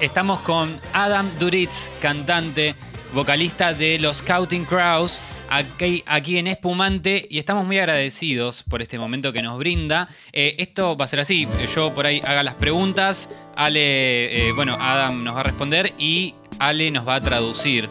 Estamos 0.00 0.40
con 0.40 0.76
Adam 0.92 1.30
Duritz, 1.38 1.92
cantante, 2.00 2.74
vocalista 3.12 3.72
de 3.72 4.00
los 4.00 4.16
Scouting 4.16 4.64
Crows, 4.64 5.20
aquí, 5.48 6.02
aquí 6.04 6.36
en 6.36 6.48
Espumante, 6.48 7.24
y 7.30 7.38
estamos 7.38 7.64
muy 7.64 7.78
agradecidos 7.78 8.64
por 8.64 8.82
este 8.82 8.98
momento 8.98 9.32
que 9.32 9.40
nos 9.40 9.56
brinda. 9.56 10.08
Eh, 10.32 10.56
esto 10.58 10.96
va 10.96 11.04
a 11.04 11.08
ser 11.08 11.20
así, 11.20 11.46
yo 11.76 11.94
por 11.94 12.06
ahí 12.06 12.20
haga 12.26 12.42
las 12.42 12.56
preguntas, 12.56 13.30
Ale, 13.54 14.48
eh, 14.48 14.52
bueno, 14.52 14.76
Adam 14.80 15.22
nos 15.22 15.36
va 15.36 15.40
a 15.40 15.44
responder 15.44 15.92
y 15.96 16.34
Ale 16.58 16.90
nos 16.90 17.06
va 17.06 17.14
a 17.14 17.20
traducir. 17.20 17.88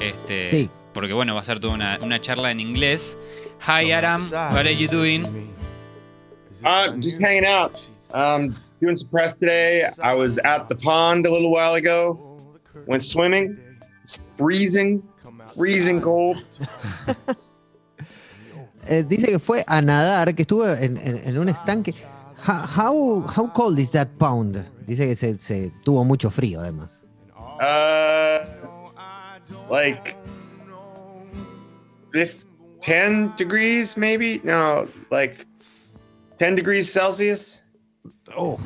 Este, 0.00 0.48
Sí. 0.48 0.70
Porque 0.94 1.12
bueno, 1.12 1.34
va 1.34 1.42
a 1.42 1.44
ser 1.44 1.60
toda 1.60 1.74
una, 1.74 1.98
una 2.00 2.18
charla 2.18 2.50
en 2.50 2.60
inglés. 2.60 3.18
Hi 3.66 3.92
Adam, 3.92 4.22
what 4.32 4.60
are 4.60 4.74
you 4.74 4.88
doing? 4.88 5.24
Uh, 6.64 6.96
just 6.98 7.22
hanging 7.22 7.44
out. 7.46 7.72
Um, 8.14 8.54
doing 8.82 8.96
some 8.96 9.08
press 9.08 9.36
today. 9.36 9.88
I 10.02 10.12
was 10.14 10.38
at 10.38 10.68
the 10.68 10.74
pond 10.74 11.24
a 11.24 11.30
little 11.30 11.50
while 11.50 11.74
ago. 11.74 12.18
Went 12.86 13.04
swimming. 13.04 13.56
Freezing, 14.36 15.02
freezing 15.56 16.00
cold. 16.02 16.42
Eh, 18.84 19.04
dice 19.08 19.28
que 19.28 19.38
fue 19.38 19.62
a 19.68 19.80
nadar, 19.80 20.34
que 20.34 20.42
estuvo 20.42 20.66
en, 20.66 20.96
en- 20.96 21.22
en 21.24 21.38
un 21.38 21.48
estanque. 21.48 21.94
How, 22.44 23.20
how, 23.28 23.46
cold 23.54 23.78
is 23.78 23.92
that 23.92 24.08
pound? 24.18 24.56
Dice 24.88 25.06
que 25.06 25.14
se, 25.14 25.38
se 25.38 25.70
tuvo 25.84 26.04
mucho 26.04 26.30
frío, 26.30 26.58
además. 26.58 26.98
Uh, 27.60 28.40
like 29.70 30.16
fif- 32.12 32.44
10 32.80 33.36
degrees, 33.36 33.96
maybe? 33.96 34.40
No, 34.42 34.88
like 35.12 35.46
10 36.38 36.56
degrees 36.56 36.92
Celsius. 36.92 37.61
Oh, 38.36 38.58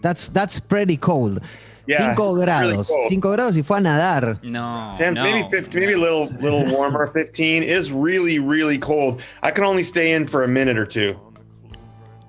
that's, 0.00 0.28
that's 0.28 0.60
pretty 0.60 0.96
cold. 0.96 1.40
Yeah, 1.86 2.14
5 2.14 2.18
really 2.18 2.46
grados. 2.46 2.88
cold. 2.88 3.10
5 3.10 3.20
grados 3.20 3.56
y 3.56 3.62
fue 3.62 3.78
a 3.78 3.80
nadar. 3.80 4.42
No, 4.42 4.94
10, 4.96 5.14
no. 5.14 5.24
maybe 5.24 5.48
15, 5.48 5.80
maybe 5.80 5.92
a 5.94 5.98
little, 5.98 6.26
little 6.40 6.64
warmer. 6.72 7.06
15 7.08 7.62
is 7.62 7.90
really, 7.90 8.38
really 8.38 8.78
cold. 8.78 9.22
I 9.42 9.50
can 9.50 9.64
only 9.64 9.82
stay 9.82 10.12
in 10.12 10.26
for 10.26 10.44
a 10.44 10.48
minute 10.48 10.78
or 10.78 10.86
two. 10.86 11.18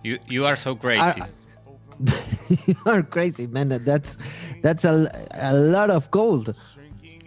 You, 0.03 0.19
you 0.27 0.45
are 0.45 0.55
so 0.55 0.75
crazy. 0.75 1.01
Ah, 1.01 1.27
you 2.65 2.75
are 2.85 3.03
crazy, 3.03 3.47
man. 3.47 3.69
That's, 3.85 4.17
that's 4.61 4.85
a, 4.85 5.27
a 5.31 5.53
lot 5.53 5.91
of 5.91 6.11
cold. 6.11 6.55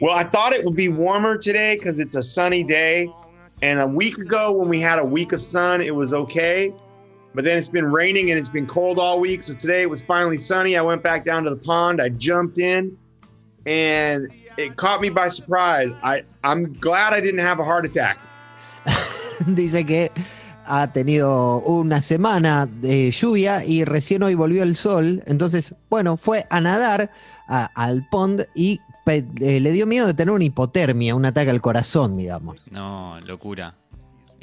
Well, 0.01 0.15
I 0.15 0.25
thought 0.25 0.53
it 0.53 0.65
would 0.65 0.77
be 0.77 0.89
warmer 0.89 1.39
today 1.39 1.77
because 1.77 2.01
it's 2.01 2.15
a 2.17 2.23
sunny 2.23 2.63
day. 2.63 3.09
And 3.63 3.81
a 3.81 3.87
week 3.87 4.19
ago, 4.19 4.53
when 4.53 4.69
we 4.69 4.81
had 4.81 4.99
a 4.99 5.05
week 5.05 5.33
of 5.33 5.41
sun, 5.41 5.81
it 5.81 5.95
was 5.95 6.13
okay. 6.13 6.75
But 7.37 7.45
then 7.45 7.59
it's 7.59 7.69
been 7.69 7.93
raining 7.93 8.31
and 8.31 8.39
it's 8.41 8.49
been 8.49 8.67
cold 8.67 8.99
all 8.99 9.21
week. 9.21 9.43
So 9.43 9.53
today 9.55 9.83
it 9.83 9.91
was 9.91 10.03
finally 10.03 10.39
sunny. 10.39 10.75
I 10.77 10.81
went 10.81 11.03
back 11.03 11.25
down 11.27 11.45
to 11.45 11.51
the 11.51 11.57
pond. 11.63 12.01
I 12.01 12.09
jumped 12.09 12.59
in 12.59 12.97
and 13.67 14.29
it 14.57 14.77
caught 14.77 15.01
me 15.03 15.11
by 15.11 15.29
surprise. 15.29 15.91
I, 16.03 16.23
I'm 16.43 16.73
glad 16.81 17.13
I 17.13 17.21
didn't 17.21 17.45
have 17.45 17.61
a 17.61 17.65
heart 17.65 17.85
attack. 17.85 18.19
Dice 19.47 19.85
que 19.85 20.11
ha 20.65 20.91
tenido 20.93 21.59
una 21.61 22.01
semana 22.01 22.67
de 22.67 23.11
lluvia 23.11 23.65
y 23.65 23.85
recién 23.85 24.23
hoy 24.23 24.35
volvió 24.35 24.63
el 24.63 24.75
sol. 24.75 25.23
Entonces, 25.27 25.75
bueno, 25.91 26.17
fue 26.17 26.47
a 26.51 26.61
nadar 26.61 27.11
a- 27.49 27.67
al 27.75 28.09
pond 28.11 28.45
y 28.55 28.81
pe- 29.05 29.27
eh, 29.41 29.61
le 29.61 29.71
dio 29.73 29.87
miedo 29.87 30.07
de 30.07 30.15
tener 30.15 30.35
una 30.35 30.45
hipotermia, 30.45 31.15
un 31.15 31.27
ataque 31.27 31.51
al 31.51 31.61
corazón, 31.61 32.17
digamos. 32.17 32.65
No, 32.71 33.21
locura. 33.27 33.75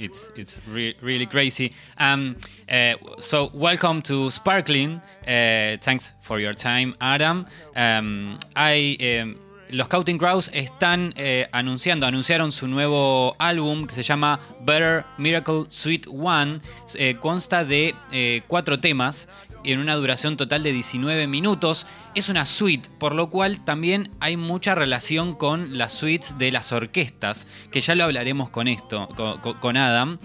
It's 0.04 0.30
it's 0.36 0.60
re- 0.68 0.94
really 1.02 1.26
crazy. 1.26 1.74
Um, 1.98 2.36
uh, 2.70 2.96
so 3.20 3.50
welcome 3.54 4.02
to 4.04 4.30
Sparkling. 4.32 5.02
Uh, 5.26 5.78
thanks 5.82 6.12
for 6.22 6.40
your 6.40 6.54
time, 6.54 6.94
Adam. 7.00 7.46
Um, 7.76 8.38
I, 8.56 8.98
um, 9.22 9.40
los 9.74 9.88
Counting 9.88 10.20
Crows 10.20 10.52
están 10.54 11.14
eh, 11.18 11.48
anunciando, 11.52 12.06
anunciaron 12.06 12.52
su 12.52 12.68
nuevo 12.68 13.36
álbum 13.40 13.88
que 13.88 13.94
se 13.96 14.04
llama 14.04 14.40
Better 14.62 15.04
Miracle 15.18 15.66
Suite 15.70 16.08
One. 16.10 16.60
Eh, 16.94 17.16
consta 17.20 17.66
de 17.66 17.96
eh, 18.12 18.44
cuatro 18.48 18.80
temas 18.80 19.28
en 19.64 19.80
una 19.80 19.96
duración 19.96 20.38
total 20.38 20.62
de 20.62 20.74
19 20.74 21.26
minutos. 21.26 21.88
Es 22.14 22.30
una 22.30 22.46
suite, 22.46 22.88
por 23.00 23.16
lo 23.16 23.32
cual 23.32 23.66
también 23.66 24.12
hay 24.20 24.38
mucha 24.38 24.76
relación 24.76 25.34
con 25.34 25.76
las 25.76 25.94
suites 25.94 26.38
de 26.38 26.52
las 26.52 26.72
orquestas, 26.72 27.48
que 27.72 27.82
ya 27.82 27.96
lo 27.96 28.04
hablaremos 28.04 28.50
con 28.52 28.68
esto, 28.68 29.08
co- 29.16 29.40
co- 29.42 29.60
con, 29.60 29.76
Adam. 29.78 30.20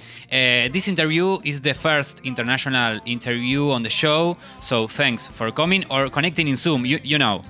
This 0.73 0.89
interview 0.89 1.39
is 1.43 1.63
the 1.63 1.73
first 1.73 2.19
international 2.23 3.01
interview 3.07 3.71
on 3.71 3.83
the 3.83 3.91
show, 3.91 4.37
so 4.61 4.87
thanks 4.89 5.27
for 5.27 5.55
coming 5.55 5.87
or 5.89 6.11
connecting 6.11 6.49
in 6.49 6.57
Zoom, 6.57 6.85
you, 6.85 6.99
you 7.03 7.17
know. 7.17 7.43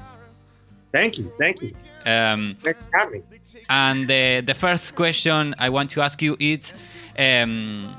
Thank 0.93 1.19
you. 1.19 1.33
Thank 1.39 1.63
you. 1.63 1.73
Um, 2.07 2.57
and 3.69 4.09
the, 4.09 4.43
the 4.45 4.55
first 4.55 4.95
question 4.95 5.55
I 5.59 5.69
want 5.69 5.91
to 5.91 6.01
ask 6.01 6.23
you 6.23 6.37
is 6.41 6.73
um, 7.19 7.95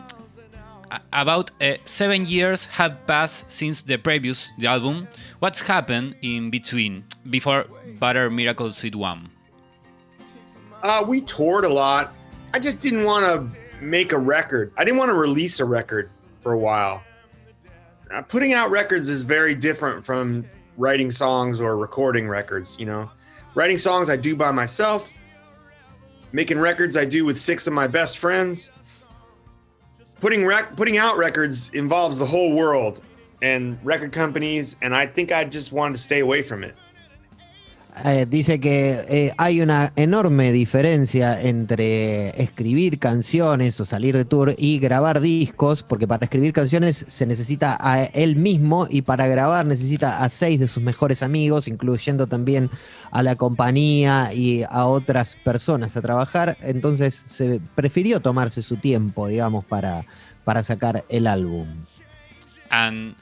about 1.13 1.51
uh, 1.61 1.75
seven 1.85 2.25
years 2.25 2.65
have 2.67 3.05
passed 3.05 3.51
since 3.51 3.83
the 3.83 3.97
previous 3.97 4.51
the 4.57 4.67
album. 4.67 5.07
What's 5.39 5.61
happened 5.61 6.15
in 6.21 6.49
between 6.49 7.03
before 7.29 7.65
Butter 7.99 8.29
Miracle 8.29 8.71
Suite 8.71 8.95
One? 8.95 9.29
Uh, 10.81 11.03
we 11.05 11.21
toured 11.21 11.65
a 11.65 11.69
lot. 11.69 12.13
I 12.53 12.59
just 12.59 12.79
didn't 12.79 13.03
want 13.03 13.25
to 13.25 13.57
make 13.83 14.11
a 14.11 14.17
record. 14.17 14.73
I 14.77 14.85
didn't 14.85 14.97
want 14.97 15.09
to 15.09 15.17
release 15.17 15.59
a 15.59 15.65
record 15.65 16.09
for 16.33 16.53
a 16.53 16.57
while. 16.57 17.03
Uh, 18.11 18.21
putting 18.23 18.53
out 18.53 18.71
records 18.71 19.09
is 19.09 19.23
very 19.23 19.53
different 19.53 20.03
from 20.03 20.45
writing 20.77 21.11
songs 21.11 21.61
or 21.61 21.77
recording 21.77 22.27
records. 22.27 22.79
You 22.79 22.87
know, 22.87 23.11
writing 23.55 23.77
songs 23.77 24.09
I 24.09 24.15
do 24.15 24.35
by 24.35 24.51
myself. 24.51 25.15
Making 26.31 26.59
records 26.59 26.95
I 26.95 27.05
do 27.05 27.25
with 27.25 27.39
six 27.39 27.65
of 27.67 27.73
my 27.73 27.87
best 27.87 28.17
friends. 28.17 28.71
Putting 30.19 30.45
rec- 30.45 30.75
putting 30.75 30.97
out 30.97 31.17
records 31.17 31.69
involves 31.73 32.17
the 32.17 32.25
whole 32.25 32.53
world 32.53 33.01
and 33.41 33.79
record 33.83 34.11
companies, 34.11 34.75
and 34.81 34.93
I 34.93 35.07
think 35.07 35.31
I 35.31 35.45
just 35.45 35.71
wanted 35.71 35.93
to 35.93 35.99
stay 35.99 36.19
away 36.19 36.41
from 36.41 36.63
it. 36.63 36.75
Eh, 38.05 38.27
dice 38.29 38.59
que 38.59 39.03
eh, 39.09 39.33
hay 39.37 39.61
una 39.61 39.91
enorme 39.95 40.51
diferencia 40.51 41.41
entre 41.41 42.41
escribir 42.41 42.99
canciones 42.99 43.79
o 43.79 43.85
salir 43.85 44.15
de 44.15 44.25
tour 44.25 44.53
y 44.57 44.77
grabar 44.79 45.19
discos, 45.19 45.81
porque 45.81 46.07
para 46.07 46.25
escribir 46.25 46.53
canciones 46.53 47.03
se 47.07 47.25
necesita 47.25 47.77
a 47.81 48.03
él 48.03 48.35
mismo 48.35 48.87
y 48.89 49.01
para 49.01 49.25
grabar 49.27 49.65
necesita 49.65 50.23
a 50.23 50.29
seis 50.29 50.59
de 50.59 50.67
sus 50.67 50.83
mejores 50.83 51.23
amigos, 51.23 51.67
incluyendo 51.67 52.27
también 52.27 52.69
a 53.11 53.23
la 53.23 53.35
compañía 53.35 54.33
y 54.33 54.63
a 54.69 54.85
otras 54.85 55.35
personas 55.43 55.97
a 55.97 56.01
trabajar. 56.01 56.57
Entonces 56.61 57.23
se 57.25 57.59
prefirió 57.73 58.19
tomarse 58.19 58.61
su 58.61 58.77
tiempo, 58.77 59.27
digamos, 59.27 59.65
para, 59.65 60.05
para 60.45 60.61
sacar 60.63 61.05
el 61.09 61.25
álbum. 61.25 61.67
And 62.71 63.15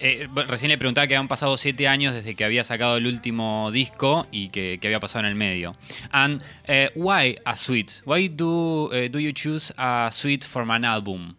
eh, 0.00 0.28
recién 0.48 0.70
le 0.70 0.78
preguntaba 0.78 1.06
que 1.06 1.14
habían 1.14 1.28
pasado 1.28 1.56
siete 1.56 1.88
años 1.88 2.14
desde 2.14 2.34
que 2.34 2.44
había 2.44 2.64
sacado 2.64 2.96
el 2.96 3.06
último 3.06 3.70
disco 3.72 4.26
y 4.30 4.48
que, 4.48 4.78
había 4.82 5.00
pasado 5.00 5.20
en 5.20 5.26
el 5.26 5.34
medio. 5.34 5.76
And 6.12 6.42
eh, 6.66 6.90
why 6.94 7.36
a 7.44 7.56
suite? 7.56 8.02
Why 8.04 8.28
do 8.28 8.90
eh, 8.92 9.08
do 9.08 9.18
you 9.18 9.32
choose 9.32 9.72
a 9.76 10.10
suite 10.12 10.44
for 10.44 10.62
an 10.62 10.84
album? 10.84 11.36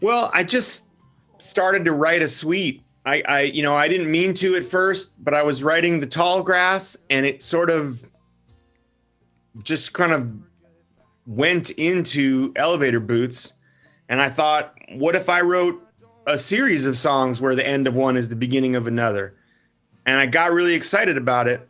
Well, 0.00 0.30
I 0.34 0.42
just 0.42 0.88
started 1.38 1.84
to 1.84 1.92
write 1.92 2.22
a 2.22 2.28
suite. 2.28 2.82
I, 3.04 3.22
I, 3.26 3.40
you 3.42 3.62
know, 3.62 3.76
I 3.76 3.88
didn't 3.88 4.10
mean 4.10 4.34
to 4.34 4.56
at 4.56 4.64
first, 4.64 5.12
but 5.22 5.34
I 5.34 5.42
was 5.42 5.62
writing 5.62 6.00
the 6.00 6.06
tall 6.06 6.42
grass, 6.42 6.96
and 7.10 7.24
it 7.24 7.42
sort 7.42 7.70
of 7.70 8.04
just 9.62 9.92
kind 9.92 10.12
of 10.12 10.32
went 11.26 11.70
into 11.70 12.52
elevator 12.56 13.00
boots. 13.00 13.54
And 14.08 14.20
I 14.20 14.28
thought, 14.28 14.74
what 14.90 15.14
if 15.14 15.28
I 15.28 15.40
wrote 15.40 15.82
a 16.26 16.38
series 16.38 16.86
of 16.86 16.96
songs 16.96 17.40
where 17.40 17.54
the 17.54 17.66
end 17.66 17.86
of 17.86 17.94
one 17.94 18.16
is 18.16 18.28
the 18.28 18.36
beginning 18.36 18.76
of 18.76 18.86
another? 18.86 19.34
And 20.06 20.18
I 20.18 20.26
got 20.26 20.52
really 20.52 20.74
excited 20.74 21.16
about 21.16 21.46
it, 21.46 21.60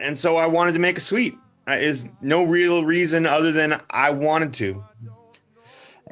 and 0.00 0.18
so 0.18 0.36
I 0.36 0.46
wanted 0.46 0.74
to 0.74 0.80
make 0.80 0.98
a 0.98 1.00
suite. 1.00 1.36
Uh, 1.66 1.78
Is 1.80 2.08
no 2.20 2.44
real 2.44 2.84
reason 2.84 3.24
other 3.24 3.50
than 3.50 3.80
I 3.88 4.10
wanted 4.10 4.52
to. 4.54 4.84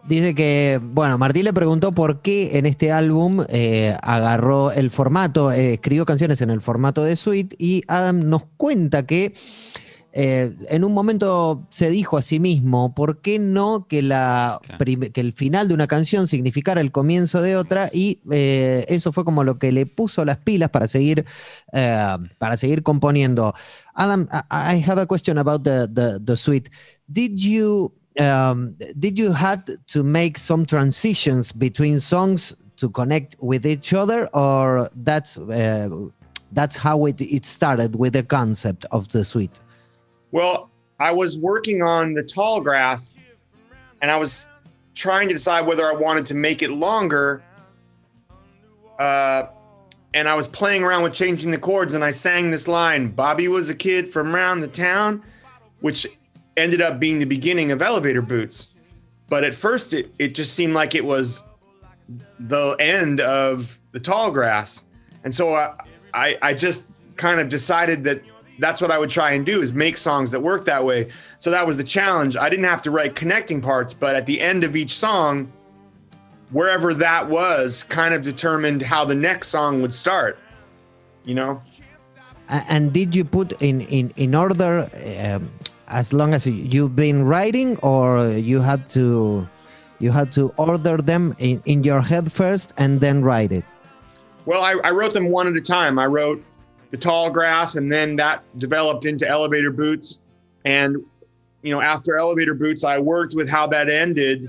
Dice 0.08 0.34
que, 0.34 0.80
bueno, 0.82 1.16
Martín 1.16 1.44
le 1.44 1.52
preguntó 1.52 1.92
por 1.92 2.22
qué 2.22 2.58
en 2.58 2.66
este 2.66 2.90
álbum 2.90 3.44
eh, 3.48 3.94
agarró 4.02 4.72
el 4.72 4.90
formato, 4.90 5.52
eh, 5.52 5.74
escribió 5.74 6.04
canciones 6.06 6.40
en 6.40 6.50
el 6.50 6.60
formato 6.60 7.04
de 7.04 7.14
suite 7.14 7.54
y 7.58 7.84
Adam 7.86 8.28
nos 8.28 8.46
cuenta 8.56 9.06
que 9.06 9.34
eh, 10.14 10.54
en 10.68 10.84
un 10.84 10.92
momento 10.92 11.66
se 11.70 11.88
dijo 11.88 12.18
a 12.18 12.22
sí 12.22 12.38
mismo, 12.38 12.94
¿por 12.94 13.22
qué 13.22 13.38
no 13.38 13.86
que, 13.88 14.02
la, 14.02 14.60
que 14.78 15.20
el 15.20 15.32
final 15.32 15.68
de 15.68 15.74
una 15.74 15.86
canción 15.86 16.28
significara 16.28 16.80
el 16.80 16.92
comienzo 16.92 17.40
de 17.40 17.56
otra? 17.56 17.88
Y 17.92 18.20
eh, 18.30 18.84
eso 18.88 19.12
fue 19.12 19.24
como 19.24 19.42
lo 19.42 19.58
que 19.58 19.72
le 19.72 19.86
puso 19.86 20.24
las 20.24 20.38
pilas 20.38 20.70
para 20.70 20.86
seguir, 20.86 21.24
eh, 21.72 22.16
para 22.38 22.56
seguir 22.56 22.82
componiendo. 22.82 23.54
Adam, 23.94 24.28
I, 24.50 24.76
I 24.76 24.84
have 24.86 25.00
a 25.00 25.06
question 25.06 25.38
about 25.38 25.64
the, 25.64 25.88
the, 25.88 26.20
the 26.22 26.36
suite. 26.36 26.70
Did 27.08 27.38
you 27.38 27.92
um, 28.20 28.76
did 28.98 29.18
you 29.18 29.32
had 29.32 29.64
to 29.86 30.02
make 30.02 30.38
some 30.38 30.66
transitions 30.66 31.50
between 31.50 31.98
songs 31.98 32.54
to 32.76 32.90
connect 32.90 33.36
with 33.40 33.66
each 33.66 33.94
other, 33.94 34.28
or 34.34 34.90
that's 34.96 35.38
uh, 35.38 35.88
that's 36.52 36.76
how 36.76 37.06
it, 37.06 37.20
it 37.20 37.46
started 37.46 37.96
with 37.96 38.12
the 38.12 38.22
concept 38.22 38.84
of 38.90 39.08
the 39.08 39.24
suite? 39.24 39.58
Well, 40.32 40.70
I 40.98 41.12
was 41.12 41.38
working 41.38 41.82
on 41.82 42.14
the 42.14 42.22
tall 42.22 42.60
grass 42.60 43.16
and 44.00 44.10
I 44.10 44.16
was 44.16 44.48
trying 44.94 45.28
to 45.28 45.34
decide 45.34 45.66
whether 45.66 45.86
I 45.86 45.92
wanted 45.92 46.26
to 46.26 46.34
make 46.34 46.62
it 46.62 46.70
longer. 46.70 47.42
Uh, 48.98 49.46
and 50.14 50.28
I 50.28 50.34
was 50.34 50.46
playing 50.46 50.82
around 50.82 51.02
with 51.02 51.12
changing 51.12 51.50
the 51.50 51.58
chords 51.58 51.94
and 51.94 52.02
I 52.02 52.10
sang 52.10 52.50
this 52.50 52.66
line 52.66 53.08
Bobby 53.08 53.48
was 53.48 53.68
a 53.68 53.74
kid 53.74 54.08
from 54.08 54.34
around 54.34 54.60
the 54.60 54.68
town, 54.68 55.22
which 55.80 56.06
ended 56.56 56.82
up 56.82 56.98
being 56.98 57.18
the 57.18 57.26
beginning 57.26 57.70
of 57.70 57.82
Elevator 57.82 58.22
Boots. 58.22 58.68
But 59.28 59.44
at 59.44 59.54
first, 59.54 59.94
it, 59.94 60.12
it 60.18 60.34
just 60.34 60.54
seemed 60.54 60.74
like 60.74 60.94
it 60.94 61.04
was 61.04 61.42
the 62.38 62.76
end 62.78 63.20
of 63.20 63.78
the 63.92 64.00
tall 64.00 64.30
grass. 64.30 64.84
And 65.24 65.34
so 65.34 65.54
I, 65.54 65.74
I, 66.12 66.38
I 66.42 66.54
just 66.54 66.84
kind 67.16 67.40
of 67.40 67.48
decided 67.48 68.04
that 68.04 68.22
that's 68.58 68.80
what 68.80 68.90
I 68.90 68.98
would 68.98 69.10
try 69.10 69.32
and 69.32 69.44
do 69.44 69.62
is 69.62 69.72
make 69.72 69.96
songs 69.96 70.30
that 70.30 70.40
work 70.40 70.64
that 70.66 70.84
way. 70.84 71.10
So 71.38 71.50
that 71.50 71.66
was 71.66 71.76
the 71.76 71.84
challenge. 71.84 72.36
I 72.36 72.48
didn't 72.48 72.66
have 72.66 72.82
to 72.82 72.90
write 72.90 73.14
connecting 73.14 73.60
parts, 73.60 73.94
but 73.94 74.14
at 74.16 74.26
the 74.26 74.40
end 74.40 74.64
of 74.64 74.76
each 74.76 74.94
song, 74.94 75.52
wherever 76.50 76.94
that 76.94 77.28
was, 77.28 77.82
kind 77.84 78.14
of 78.14 78.22
determined 78.22 78.82
how 78.82 79.04
the 79.04 79.14
next 79.14 79.48
song 79.48 79.82
would 79.82 79.94
start. 79.94 80.38
You 81.24 81.34
know. 81.34 81.62
And 82.48 82.92
did 82.92 83.14
you 83.14 83.24
put 83.24 83.52
in 83.62 83.80
in 83.82 84.12
in 84.16 84.34
order 84.34 84.88
um, 85.16 85.50
as 85.88 86.12
long 86.12 86.34
as 86.34 86.46
you've 86.46 86.94
been 86.94 87.24
writing, 87.24 87.78
or 87.78 88.28
you 88.28 88.60
had 88.60 88.88
to 88.90 89.48
you 89.98 90.10
had 90.10 90.32
to 90.32 90.52
order 90.58 90.96
them 90.98 91.34
in, 91.38 91.62
in 91.64 91.84
your 91.84 92.00
head 92.00 92.30
first 92.30 92.74
and 92.76 93.00
then 93.00 93.22
write 93.22 93.52
it? 93.52 93.64
Well, 94.44 94.62
I, 94.62 94.72
I 94.82 94.90
wrote 94.90 95.12
them 95.12 95.30
one 95.30 95.46
at 95.46 95.56
a 95.56 95.60
time. 95.60 95.98
I 95.98 96.06
wrote 96.06 96.42
the 96.92 96.98
tall 96.98 97.30
grass, 97.30 97.74
and 97.74 97.90
then 97.90 98.14
that 98.16 98.44
developed 98.58 99.06
into 99.06 99.28
elevator 99.28 99.72
boots. 99.72 100.20
And 100.64 100.98
you 101.62 101.74
know, 101.74 101.80
after 101.80 102.16
elevator 102.16 102.54
boots, 102.54 102.84
I 102.84 102.98
worked 102.98 103.34
with 103.34 103.48
how 103.48 103.66
that 103.68 103.88
ended 103.88 104.48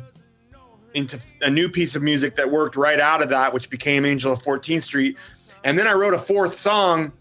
into 0.94 1.20
a 1.42 1.50
new 1.50 1.70
piece 1.70 1.96
of 1.96 2.04
music 2.04 2.36
that 2.36 2.52
worked 2.52 2.76
right 2.76 3.00
out 3.00 3.24
of 3.24 3.30
that, 3.30 3.54
which 3.54 3.70
became 3.70 4.06
Angel 4.06 4.32
of 4.32 4.44
14th 4.44 4.84
Street. 4.84 5.18
And 5.64 5.80
then 5.80 5.88
I 5.88 5.94
wrote 5.94 6.14
a 6.14 6.20
fourth 6.20 6.54
song, 6.54 7.14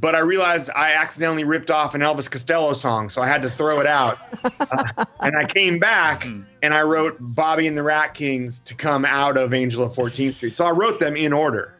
but 0.00 0.14
I 0.14 0.20
realized 0.20 0.70
I 0.74 0.94
accidentally 0.94 1.44
ripped 1.44 1.70
off 1.70 1.94
an 1.94 2.00
Elvis 2.00 2.30
Costello 2.30 2.72
song, 2.72 3.10
so 3.10 3.20
I 3.20 3.26
had 3.26 3.42
to 3.42 3.50
throw 3.50 3.80
it 3.80 3.86
out. 3.86 4.18
uh, 4.60 5.04
and 5.20 5.36
I 5.36 5.44
came 5.44 5.78
back 5.78 6.24
and 6.24 6.72
I 6.74 6.82
wrote 6.82 7.18
Bobby 7.20 7.66
and 7.66 7.76
the 7.76 7.82
Rat 7.82 8.14
Kings 8.14 8.60
to 8.60 8.74
come 8.74 9.04
out 9.04 9.36
of 9.36 9.52
Angel 9.52 9.84
of 9.84 9.92
14th 9.92 10.34
Street. 10.34 10.56
So 10.56 10.64
I 10.64 10.70
wrote 10.70 11.00
them 11.00 11.16
in 11.16 11.32
order. 11.34 11.74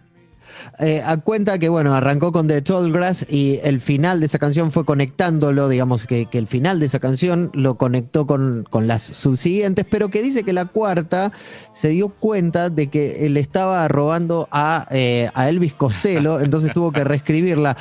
Eh, 0.81 1.01
a 1.05 1.19
cuenta 1.19 1.59
que, 1.59 1.69
bueno, 1.69 1.95
arrancó 1.95 2.33
con 2.33 2.49
The 2.49 2.61
Tall 2.63 2.93
Grass 2.93 3.25
y 3.29 3.61
el 3.63 3.81
final 3.81 4.19
de 4.19 4.27
esa 4.27 4.41
canción 4.41 4.73
fue 4.73 4.85
conectándolo, 4.85 5.69
digamos 5.69 6.07
que, 6.07 6.27
que 6.27 6.39
el 6.39 6.49
final 6.49 6.81
de 6.81 6.87
esa 6.87 6.99
canción 6.99 7.51
lo 7.55 7.77
conectó 7.77 8.27
con, 8.27 8.67
con, 8.69 8.89
las 8.89 9.03
subsiguientes, 9.03 9.87
pero 9.89 10.09
que 10.09 10.21
dice 10.21 10.43
que 10.43 10.53
la 10.53 10.65
cuarta 10.65 11.31
se 11.73 11.91
dio 11.91 12.09
cuenta 12.09 12.71
de 12.71 12.89
que 12.89 13.25
él 13.25 13.37
estaba 13.37 13.87
robando 13.87 14.49
a, 14.51 14.89
eh, 14.91 15.31
a 15.35 15.49
Elvis 15.49 15.75
Costello, 15.75 16.41
entonces 16.43 16.73
tuvo 16.73 16.91
que 16.91 17.05
reescribirla. 17.05 17.77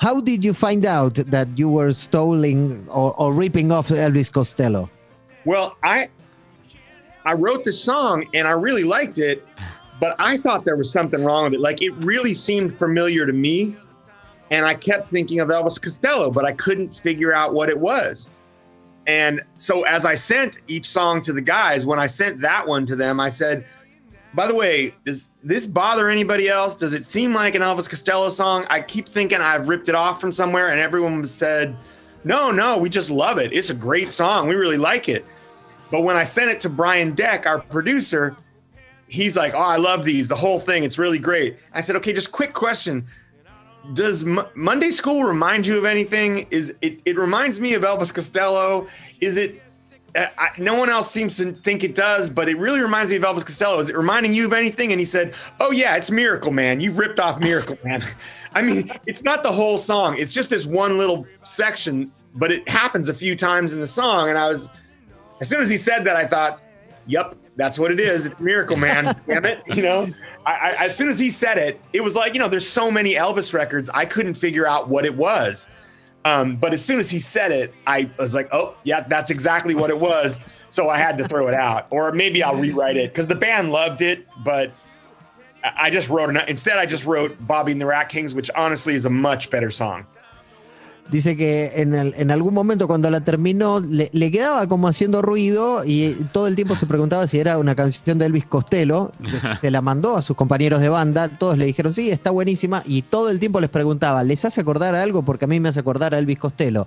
How 0.00 0.20
did 0.20 0.42
you 0.42 0.54
find 0.54 0.86
out 0.86 1.18
that 1.30 1.48
you 1.56 1.68
were 1.68 1.92
stealing 1.92 2.84
or, 2.88 3.12
or 3.16 3.34
ripping 3.34 3.72
off 3.72 3.90
Elvis 3.90 4.30
Costello? 4.30 4.88
Well, 5.44 5.76
I 5.82 6.08
I 7.24 7.34
wrote 7.34 7.64
the 7.64 7.72
song 7.72 8.24
and 8.34 8.46
I 8.46 8.52
really 8.52 8.84
liked 8.84 9.18
it. 9.18 9.44
But 10.00 10.16
I 10.18 10.36
thought 10.36 10.64
there 10.64 10.76
was 10.76 10.90
something 10.90 11.24
wrong 11.24 11.44
with 11.44 11.54
it. 11.54 11.60
Like 11.60 11.82
it 11.82 11.90
really 11.92 12.34
seemed 12.34 12.78
familiar 12.78 13.26
to 13.26 13.32
me. 13.32 13.76
And 14.50 14.64
I 14.64 14.74
kept 14.74 15.08
thinking 15.08 15.40
of 15.40 15.48
Elvis 15.48 15.80
Costello, 15.80 16.30
but 16.30 16.44
I 16.44 16.52
couldn't 16.52 16.90
figure 16.90 17.32
out 17.32 17.52
what 17.52 17.68
it 17.68 17.78
was. 17.78 18.28
And 19.06 19.42
so 19.56 19.82
as 19.82 20.04
I 20.04 20.14
sent 20.14 20.58
each 20.68 20.86
song 20.86 21.22
to 21.22 21.32
the 21.32 21.40
guys, 21.40 21.86
when 21.86 21.98
I 21.98 22.06
sent 22.06 22.40
that 22.40 22.66
one 22.66 22.86
to 22.86 22.96
them, 22.96 23.18
I 23.18 23.28
said, 23.28 23.64
by 24.34 24.46
the 24.46 24.54
way, 24.54 24.94
does 25.04 25.30
this 25.42 25.66
bother 25.66 26.08
anybody 26.08 26.48
else? 26.48 26.76
Does 26.76 26.92
it 26.92 27.04
seem 27.04 27.32
like 27.32 27.54
an 27.54 27.62
Elvis 27.62 27.88
Costello 27.88 28.28
song? 28.28 28.66
I 28.68 28.80
keep 28.80 29.08
thinking 29.08 29.40
I've 29.40 29.68
ripped 29.68 29.88
it 29.88 29.94
off 29.94 30.20
from 30.20 30.30
somewhere, 30.30 30.68
and 30.68 30.78
everyone 30.80 31.24
said, 31.26 31.76
no, 32.24 32.50
no, 32.50 32.76
we 32.76 32.88
just 32.88 33.10
love 33.10 33.38
it. 33.38 33.52
It's 33.52 33.70
a 33.70 33.74
great 33.74 34.12
song. 34.12 34.48
We 34.48 34.56
really 34.56 34.76
like 34.76 35.08
it. 35.08 35.24
But 35.90 36.02
when 36.02 36.16
I 36.16 36.24
sent 36.24 36.50
it 36.50 36.60
to 36.62 36.68
Brian 36.68 37.14
Deck, 37.14 37.46
our 37.46 37.60
producer, 37.60 38.36
he's 39.08 39.36
like, 39.36 39.54
"Oh, 39.54 39.58
I 39.58 39.76
love 39.76 40.04
these, 40.04 40.28
the 40.28 40.36
whole 40.36 40.60
thing. 40.60 40.84
It's 40.84 40.98
really 40.98 41.18
great." 41.18 41.58
I 41.72 41.80
said, 41.80 41.96
"Okay, 41.96 42.12
just 42.12 42.32
quick 42.32 42.52
question. 42.52 43.06
Does 43.92 44.24
Monday 44.54 44.90
School 44.90 45.24
remind 45.24 45.66
you 45.66 45.78
of 45.78 45.84
anything? 45.84 46.46
Is 46.50 46.74
it 46.80 47.00
it 47.04 47.16
reminds 47.16 47.60
me 47.60 47.74
of 47.74 47.82
Elvis 47.82 48.12
Costello? 48.12 48.88
Is 49.20 49.36
it 49.36 49.62
uh, 50.16 50.28
I, 50.38 50.48
no 50.58 50.74
one 50.74 50.88
else 50.88 51.10
seems 51.10 51.36
to 51.36 51.52
think 51.52 51.84
it 51.84 51.94
does, 51.94 52.30
but 52.30 52.48
it 52.48 52.56
really 52.56 52.80
reminds 52.80 53.10
me 53.10 53.16
of 53.16 53.22
Elvis 53.22 53.44
Costello. 53.44 53.78
Is 53.80 53.88
it 53.88 53.96
reminding 53.96 54.32
you 54.32 54.46
of 54.46 54.52
anything? 54.52 54.90
And 54.90 54.98
he 54.98 55.04
said, 55.04 55.34
"Oh 55.60 55.72
yeah, 55.72 55.96
it's 55.96 56.10
Miracle 56.10 56.52
Man. 56.52 56.80
You 56.80 56.92
ripped 56.92 57.20
off 57.20 57.38
Miracle 57.38 57.78
Man." 57.84 58.08
I 58.54 58.62
mean, 58.62 58.90
it's 59.06 59.22
not 59.22 59.42
the 59.42 59.52
whole 59.52 59.76
song. 59.76 60.16
It's 60.18 60.32
just 60.32 60.48
this 60.48 60.64
one 60.64 60.96
little 60.96 61.26
section, 61.42 62.10
but 62.34 62.50
it 62.50 62.68
happens 62.68 63.08
a 63.08 63.14
few 63.14 63.36
times 63.36 63.72
in 63.74 63.80
the 63.80 63.86
song. 63.86 64.30
And 64.30 64.38
I 64.38 64.48
was, 64.48 64.70
as 65.40 65.48
soon 65.48 65.60
as 65.60 65.68
he 65.68 65.76
said 65.76 66.04
that, 66.04 66.16
I 66.16 66.24
thought, 66.24 66.62
"Yep, 67.06 67.36
that's 67.56 67.78
what 67.78 67.90
it 67.90 67.98
is. 67.98 68.26
It's 68.26 68.38
a 68.38 68.42
Miracle 68.42 68.76
Man. 68.76 69.18
damn 69.26 69.44
it. 69.44 69.62
You 69.74 69.82
know, 69.82 70.08
I, 70.44 70.52
I, 70.52 70.84
as 70.84 70.96
soon 70.96 71.08
as 71.08 71.18
he 71.18 71.28
said 71.28 71.58
it, 71.58 71.80
it 71.92 72.02
was 72.02 72.14
like, 72.14 72.34
you 72.34 72.40
know, 72.40 72.48
there's 72.48 72.68
so 72.68 72.90
many 72.90 73.14
Elvis 73.14 73.52
records. 73.52 73.90
I 73.92 74.04
couldn't 74.04 74.34
figure 74.34 74.66
out 74.66 74.88
what 74.88 75.04
it 75.04 75.16
was. 75.16 75.68
Um, 76.24 76.56
but 76.56 76.72
as 76.72 76.84
soon 76.84 76.98
as 76.98 77.10
he 77.10 77.18
said 77.18 77.52
it, 77.52 77.72
I 77.86 78.10
was 78.18 78.34
like, 78.34 78.48
oh, 78.52 78.76
yeah, 78.82 79.00
that's 79.00 79.30
exactly 79.30 79.74
what 79.74 79.90
it 79.90 79.98
was. 79.98 80.44
So 80.70 80.88
I 80.88 80.98
had 80.98 81.16
to 81.18 81.28
throw 81.28 81.46
it 81.46 81.54
out. 81.54 81.88
Or 81.92 82.12
maybe 82.12 82.42
I'll 82.42 82.56
rewrite 82.56 82.96
it 82.96 83.12
because 83.12 83.28
the 83.28 83.36
band 83.36 83.70
loved 83.70 84.02
it. 84.02 84.26
But 84.44 84.72
I 85.62 85.88
just 85.88 86.08
wrote. 86.08 86.36
Instead, 86.48 86.78
I 86.78 86.86
just 86.86 87.06
wrote 87.06 87.36
Bobby 87.46 87.72
and 87.72 87.80
the 87.80 87.86
Rat 87.86 88.08
Kings, 88.08 88.34
which 88.34 88.50
honestly 88.56 88.94
is 88.94 89.04
a 89.04 89.10
much 89.10 89.50
better 89.50 89.70
song. 89.70 90.06
Dice 91.10 91.36
que 91.36 91.72
en, 91.76 92.30
algún 92.30 92.52
momento 92.52 92.88
cuando 92.88 93.08
la 93.10 93.20
terminó 93.20 93.80
le, 93.80 94.30
quedaba 94.30 94.66
como 94.66 94.88
haciendo 94.88 95.22
ruido 95.22 95.84
y 95.84 96.12
todo 96.32 96.48
el 96.48 96.56
tiempo 96.56 96.74
se 96.74 96.86
preguntaba 96.86 97.28
si 97.28 97.38
era 97.38 97.58
una 97.58 97.76
canción 97.76 98.18
de 98.18 98.26
Elvis 98.26 98.46
Costello. 98.46 99.12
Se 99.60 99.70
la 99.70 99.82
mandó 99.82 100.16
a 100.16 100.22
sus 100.22 100.36
compañeros 100.36 100.80
de 100.80 100.88
banda, 100.88 101.28
todos 101.28 101.58
le 101.58 101.66
dijeron 101.66 101.94
sí, 101.94 102.10
está 102.10 102.30
buenísima 102.30 102.82
y 102.86 103.02
todo 103.02 103.30
el 103.30 103.38
tiempo 103.38 103.60
les 103.60 103.70
preguntaba, 103.70 104.24
¿les 104.24 104.44
hace 104.44 104.60
acordar 104.60 104.94
algo? 104.94 105.22
Porque 105.22 105.44
a 105.44 105.48
mí 105.48 105.60
me 105.60 105.68
hace 105.68 105.80
acordar 105.80 106.14
a 106.14 106.18
Elvis 106.18 106.38
Costello. 106.38 106.86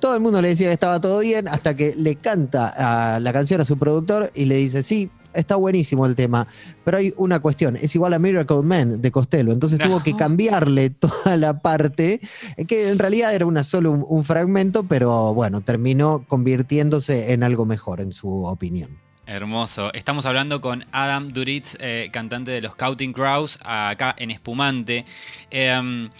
Todo 0.00 0.14
el 0.14 0.20
mundo 0.20 0.42
le 0.42 0.48
decía 0.48 0.68
que 0.68 0.74
estaba 0.74 1.00
todo 1.00 1.20
bien 1.20 1.46
hasta 1.46 1.76
que 1.76 1.94
le 1.94 2.16
canta 2.16 3.20
la 3.20 3.32
canción 3.32 3.60
a 3.60 3.64
su 3.64 3.78
productor 3.78 4.32
y 4.34 4.46
le 4.46 4.56
dice, 4.56 4.82
sí, 4.82 5.10
está 5.34 5.56
buenísimo 5.56 6.06
el 6.06 6.16
tema, 6.16 6.46
pero 6.84 6.98
hay 6.98 7.14
una 7.16 7.40
cuestión, 7.40 7.76
es 7.76 7.94
igual 7.94 8.14
a 8.14 8.18
Miracle 8.18 8.62
Man 8.62 9.00
de 9.00 9.10
Costello, 9.10 9.52
entonces 9.52 9.78
tuvo 9.78 10.02
que 10.02 10.14
cambiarle 10.16 10.90
toda 10.90 11.36
la 11.36 11.58
parte, 11.58 12.20
que 12.66 12.90
en 12.90 12.98
realidad 12.98 13.34
era 13.34 13.46
una 13.46 13.64
solo 13.64 13.92
un, 13.92 14.04
un, 14.08 14.24
fragmento, 14.24 14.84
pero 14.84 15.34
bueno, 15.34 15.60
terminó 15.60 16.24
convirtiéndose 16.26 17.32
en 17.32 17.42
algo 17.42 17.64
mejor, 17.64 18.00
en 18.00 18.12
su 18.12 18.44
opinión. 18.44 18.98
Hermoso. 19.30 19.92
Estamos 19.94 20.26
hablando 20.26 20.60
con 20.60 20.84
Adam 20.90 21.32
Duritz, 21.32 21.76
eh, 21.78 22.08
cantante 22.12 22.50
de 22.50 22.60
los 22.60 22.74
Counting 22.74 23.12
Crows, 23.12 23.60
acá 23.62 24.12
en 24.18 24.32
Espumante. 24.32 25.04
Um, 25.52 26.10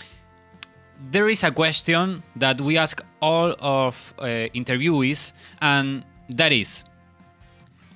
there 1.11 1.29
is 1.29 1.43
a 1.43 1.51
question 1.51 2.23
that 2.39 2.61
we 2.61 2.79
ask 2.79 3.03
all 3.21 3.57
of 3.59 4.15
uh, 4.21 4.49
interviewees, 4.55 5.33
and 5.61 6.05
that 6.29 6.53
is, 6.53 6.85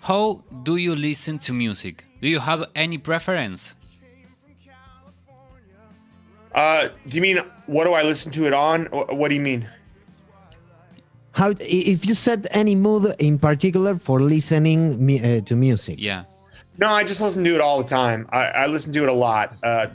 How 0.05 0.45
do 0.65 0.77
you 0.77 0.95
listen 0.95 1.39
to 1.39 1.55
music? 1.55 2.05
Do 2.21 2.29
you 2.29 2.39
have 2.39 2.67
any 2.75 2.99
preference? 2.99 3.75
Uh, 6.55 6.89
do 7.09 7.17
you 7.17 7.23
mean 7.23 7.39
what 7.65 7.85
do 7.85 7.95
I 7.95 8.03
listen 8.03 8.31
to 8.33 8.45
it 8.47 8.53
on? 8.53 8.85
What 8.93 9.29
do 9.31 9.35
you 9.35 9.41
mean? 9.41 9.67
How 11.33 11.55
if 11.59 12.05
you 12.05 12.15
set 12.15 12.47
any 12.51 12.75
mood 12.75 13.17
in 13.19 13.39
particular 13.39 13.97
for 13.99 14.21
listening 14.21 14.81
uh, 15.25 15.41
to 15.41 15.57
music? 15.57 15.97
Yeah. 15.99 16.25
No, 16.77 16.91
I 16.91 17.03
just 17.03 17.23
listen 17.23 17.43
to 17.45 17.55
it 17.55 17.63
all 17.63 17.83
the 17.83 17.89
time. 17.89 18.29
I, 18.31 18.45
I 18.45 18.67
listen 18.67 18.93
to 18.93 19.05
it 19.05 19.09
a 19.09 19.13
lot. 19.13 19.57
Uh, 19.63 19.87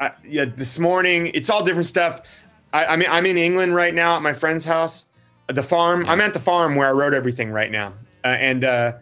I, 0.00 0.10
yeah, 0.22 0.44
this 0.44 0.78
morning 0.78 1.28
it's 1.32 1.48
all 1.48 1.64
different 1.64 1.86
stuff. 1.86 2.44
I, 2.74 2.84
I, 2.84 2.96
mean, 2.96 3.08
I'm 3.10 3.24
in 3.24 3.38
England 3.38 3.74
right 3.74 3.94
now 3.94 4.16
at 4.16 4.22
my 4.22 4.34
friend's 4.34 4.66
house, 4.66 5.06
the 5.46 5.62
farm. 5.62 6.02
Yeah. 6.02 6.12
I'm 6.12 6.20
at 6.20 6.34
the 6.34 6.40
farm 6.40 6.76
where 6.76 6.88
I 6.88 6.92
wrote 6.92 7.14
everything 7.14 7.50
right 7.50 7.70
now, 7.70 7.94
uh, 8.24 8.28
and 8.28 8.64
uh, 8.64 8.92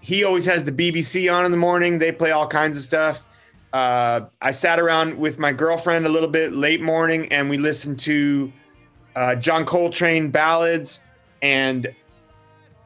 he 0.00 0.24
always 0.24 0.46
has 0.46 0.64
the 0.64 0.72
BBC 0.72 1.32
on 1.32 1.44
in 1.44 1.50
the 1.50 1.56
morning. 1.56 1.98
They 1.98 2.12
play 2.12 2.30
all 2.30 2.46
kinds 2.46 2.76
of 2.76 2.82
stuff. 2.82 3.26
Uh, 3.72 4.26
I 4.40 4.52
sat 4.52 4.78
around 4.78 5.18
with 5.18 5.38
my 5.38 5.52
girlfriend 5.52 6.06
a 6.06 6.08
little 6.08 6.28
bit 6.28 6.52
late 6.52 6.80
morning, 6.80 7.32
and 7.32 7.50
we 7.50 7.58
listened 7.58 7.98
to 8.00 8.52
uh, 9.16 9.34
John 9.36 9.64
Coltrane 9.64 10.30
ballads 10.30 11.00
and 11.42 11.92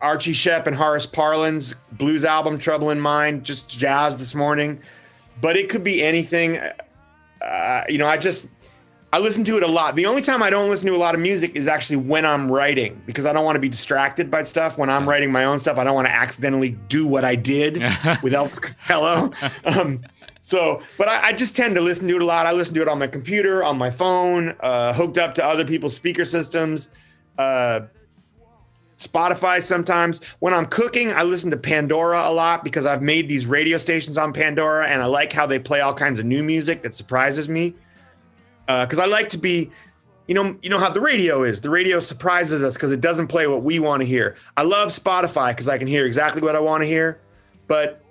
Archie 0.00 0.32
Shepp 0.32 0.66
and 0.66 0.76
Horace 0.76 1.06
Parlan's 1.06 1.74
blues 1.92 2.24
album, 2.24 2.56
Trouble 2.58 2.90
in 2.90 3.00
Mind, 3.00 3.44
just 3.44 3.68
jazz 3.68 4.16
this 4.16 4.34
morning. 4.34 4.80
but 5.40 5.56
it 5.56 5.68
could 5.68 5.84
be 5.84 6.02
anything. 6.02 6.60
Uh, 7.40 7.84
you 7.88 7.98
know, 7.98 8.06
I 8.06 8.16
just 8.16 8.48
I 9.10 9.20
listen 9.20 9.42
to 9.44 9.56
it 9.56 9.62
a 9.62 9.66
lot. 9.66 9.96
The 9.96 10.04
only 10.04 10.20
time 10.20 10.42
I 10.42 10.50
don't 10.50 10.68
listen 10.68 10.86
to 10.88 10.94
a 10.94 10.98
lot 10.98 11.14
of 11.14 11.20
music 11.20 11.56
is 11.56 11.66
actually 11.66 11.96
when 11.96 12.26
I'm 12.26 12.52
writing 12.52 13.00
because 13.06 13.24
I 13.24 13.32
don't 13.32 13.44
want 13.44 13.56
to 13.56 13.60
be 13.60 13.68
distracted 13.68 14.30
by 14.30 14.42
stuff. 14.42 14.76
When 14.76 14.90
I'm 14.90 15.08
writing 15.08 15.32
my 15.32 15.44
own 15.46 15.58
stuff, 15.58 15.78
I 15.78 15.84
don't 15.84 15.94
want 15.94 16.08
to 16.08 16.14
accidentally 16.14 16.70
do 16.88 17.06
what 17.06 17.24
I 17.24 17.34
did 17.34 17.74
with 18.22 18.32
Elvis 18.34 18.60
Costello. 18.60 19.32
Um, 19.64 20.02
so, 20.40 20.82
but 20.96 21.08
I, 21.08 21.28
I, 21.28 21.32
just 21.32 21.54
tend 21.54 21.74
to 21.74 21.80
listen 21.80 22.08
to 22.08 22.16
it 22.16 22.22
a 22.22 22.24
lot. 22.24 22.46
I 22.46 22.52
listen 22.52 22.74
to 22.74 22.82
it 22.82 22.88
on 22.88 22.98
my 22.98 23.06
computer, 23.06 23.62
on 23.62 23.76
my 23.76 23.90
phone, 23.90 24.54
uh, 24.60 24.94
hooked 24.94 25.18
up 25.18 25.34
to 25.34 25.44
other 25.44 25.64
people's 25.64 25.94
speaker 25.94 26.24
systems, 26.24 26.90
uh, 27.36 27.80
Spotify 28.96 29.62
sometimes. 29.62 30.22
When 30.38 30.54
I'm 30.54 30.66
cooking, 30.66 31.12
I 31.12 31.22
listen 31.22 31.50
to 31.50 31.56
Pandora 31.56 32.28
a 32.28 32.32
lot 32.32 32.64
because 32.64 32.86
I've 32.86 33.02
made 33.02 33.28
these 33.28 33.46
radio 33.46 33.78
stations 33.78 34.16
on 34.16 34.32
Pandora 34.32 34.88
and 34.88 35.02
I 35.02 35.06
like 35.06 35.32
how 35.32 35.44
they 35.44 35.58
play 35.58 35.80
all 35.80 35.94
kinds 35.94 36.18
of 36.18 36.24
new 36.24 36.42
music 36.42 36.82
that 36.82 36.94
surprises 36.94 37.48
me 37.48 37.74
because 38.68 38.98
uh, 38.98 39.04
I 39.04 39.06
like 39.06 39.30
to 39.30 39.38
be, 39.38 39.70
you 40.26 40.34
know, 40.34 40.56
you 40.62 40.68
know 40.68 40.78
how 40.78 40.90
the 40.90 41.00
radio 41.00 41.42
is. 41.42 41.62
The 41.62 41.70
radio 41.70 42.00
surprises 42.00 42.62
us 42.62 42.74
because 42.74 42.90
it 42.90 43.00
doesn't 43.00 43.28
play 43.28 43.46
what 43.46 43.62
we 43.62 43.78
want 43.78 44.02
to 44.02 44.06
hear. 44.06 44.36
I 44.58 44.62
love 44.62 44.90
Spotify 44.90 45.50
because 45.50 45.68
I 45.68 45.78
can 45.78 45.88
hear 45.88 46.04
exactly 46.04 46.42
what 46.42 46.54
I 46.54 46.60
want 46.60 46.82
to 46.82 46.86
hear, 46.86 47.18
but 47.66 48.04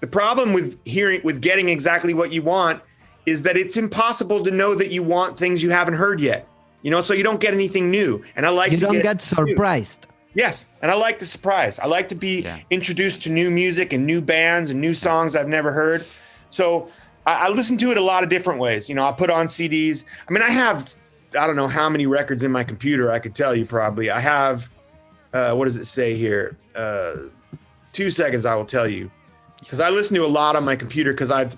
the 0.00 0.08
problem 0.08 0.52
with 0.52 0.80
hearing, 0.84 1.20
with 1.22 1.40
getting 1.40 1.68
exactly 1.68 2.12
what 2.12 2.32
you 2.32 2.42
want, 2.42 2.82
is 3.26 3.42
that 3.42 3.56
it's 3.56 3.76
impossible 3.76 4.42
to 4.44 4.50
know 4.50 4.74
that 4.74 4.90
you 4.90 5.02
want 5.02 5.38
things 5.38 5.62
you 5.62 5.70
haven't 5.70 5.94
heard 5.94 6.20
yet. 6.20 6.48
You 6.82 6.90
know, 6.90 7.00
so 7.00 7.14
you 7.14 7.24
don't 7.24 7.40
get 7.40 7.54
anything 7.54 7.90
new. 7.90 8.24
And 8.36 8.46
I 8.46 8.50
like 8.50 8.70
you 8.70 8.78
to 8.78 8.84
don't 8.86 8.94
get, 8.94 9.02
get 9.02 9.22
surprised. 9.22 10.06
New. 10.34 10.42
Yes, 10.42 10.66
and 10.82 10.90
I 10.90 10.94
like 10.94 11.18
the 11.18 11.26
surprise. 11.26 11.78
I 11.80 11.86
like 11.86 12.08
to 12.10 12.14
be 12.14 12.42
yeah. 12.42 12.60
introduced 12.70 13.22
to 13.22 13.30
new 13.30 13.50
music 13.50 13.92
and 13.92 14.06
new 14.06 14.20
bands 14.20 14.70
and 14.70 14.80
new 14.80 14.94
songs 14.94 15.34
I've 15.34 15.48
never 15.48 15.72
heard. 15.72 16.04
So 16.50 16.90
I, 17.28 17.46
I 17.46 17.48
listen 17.50 17.76
to 17.78 17.90
it 17.90 17.98
a 17.98 18.02
lot 18.02 18.24
of 18.24 18.30
different 18.30 18.58
ways. 18.58 18.88
You 18.88 18.94
know, 18.94 19.04
I 19.04 19.12
put 19.12 19.28
on 19.28 19.46
CDs. 19.46 20.04
I 20.28 20.32
mean, 20.32 20.42
I 20.42 20.50
have 20.50 20.94
I 21.38 21.46
don't 21.46 21.56
know 21.56 21.68
how 21.68 21.90
many 21.90 22.06
records 22.06 22.42
in 22.42 22.50
my 22.50 22.64
computer. 22.64 23.12
I 23.12 23.18
could 23.18 23.34
tell 23.34 23.54
you 23.54 23.66
probably. 23.66 24.10
I 24.10 24.18
have 24.20 24.72
uh, 25.34 25.54
what 25.54 25.66
does 25.66 25.76
it 25.76 25.84
say 25.84 26.16
here? 26.16 26.56
Uh, 26.74 27.16
two 27.92 28.10
seconds. 28.10 28.46
I 28.46 28.54
will 28.54 28.64
tell 28.64 28.88
you 28.88 29.10
because 29.60 29.78
I 29.78 29.90
listen 29.90 30.16
to 30.16 30.24
a 30.24 30.26
lot 30.26 30.56
on 30.56 30.64
my 30.64 30.74
computer 30.74 31.12
because 31.12 31.30
I've 31.30 31.54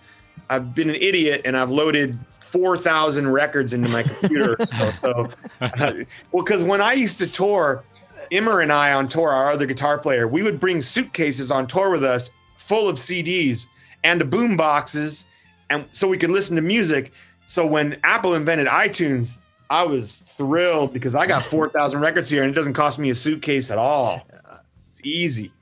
I've 0.49 0.75
been 0.75 0.91
an 0.91 0.97
idiot 0.97 1.43
and 1.45 1.57
I've 1.57 1.71
loaded 1.71 2.19
four 2.29 2.77
thousand 2.77 3.31
records 3.31 3.73
into 3.73 3.89
my 3.91 4.03
computer. 4.03 4.57
so, 4.65 4.91
so 4.99 5.27
uh, 5.61 5.95
well, 6.33 6.45
because 6.45 6.65
when 6.65 6.81
I 6.81 6.95
used 6.95 7.19
to 7.21 7.29
tour, 7.29 7.85
Immer 8.33 8.61
and 8.61 8.73
I 8.73 8.93
on 8.95 9.07
tour, 9.07 9.31
our 9.31 9.53
other 9.53 9.67
guitar 9.67 9.99
player, 9.99 10.27
we 10.27 10.43
would 10.43 10.59
bring 10.59 10.81
suitcases 10.81 11.53
on 11.53 11.69
tour 11.69 11.91
with 11.91 12.03
us 12.03 12.31
full 12.59 12.89
of 12.89 12.97
CDs 12.97 13.67
and 14.03 14.29
boom 14.29 14.57
boxes 14.57 15.31
and 15.71 15.87
so 15.93 16.09
we 16.09 16.19
could 16.19 16.31
listen 16.31 16.57
to 16.57 16.63
music. 16.63 17.13
So 17.47 17.67
when 17.67 17.99
Apple 18.05 18.35
invented 18.35 18.67
iTunes, 18.67 19.39
I 19.71 19.85
was 19.85 20.21
thrilled 20.21 20.93
because 20.93 21.15
I 21.15 21.27
got 21.27 21.45
4,000 21.45 22.01
records 22.09 22.29
here 22.29 22.43
and 22.43 22.51
it 22.51 22.55
doesn't 22.55 22.75
cost 22.75 22.99
me 22.99 23.11
a 23.11 23.15
suitcase 23.15 23.71
at 23.71 23.79
all. 23.79 24.27
It's 24.89 25.01
easy. 25.05 25.53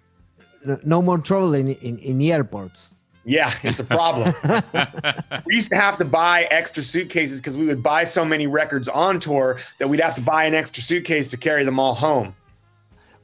No 0.85 1.01
more 1.03 1.19
trouble 1.19 1.55
in, 1.55 1.69
in, 1.75 1.99
in 1.99 2.21
airports. 2.23 2.95
Yeah, 3.25 3.53
it's 3.63 3.79
a 3.79 3.85
problem. 3.85 4.33
we 5.45 5.55
used 5.55 5.71
to 5.71 5.77
have 5.77 5.99
to 5.99 6.05
buy 6.07 6.49
extra 6.51 6.83
suitcases 6.83 7.41
because 7.41 7.59
we 7.59 7.67
would 7.67 7.83
buy 7.83 8.05
so 8.05 8.25
many 8.25 8.47
records 8.47 8.89
on 8.89 9.21
tour 9.21 9.59
that 9.79 9.87
we'd 9.87 10.01
have 10.01 10.15
to 10.15 10.23
buy 10.23 10.45
an 10.45 10.55
extra 10.55 10.83
suitcase 10.83 11.29
to 11.31 11.37
carry 11.37 11.63
them 11.63 11.79
all 11.79 11.95
home. 11.95 12.35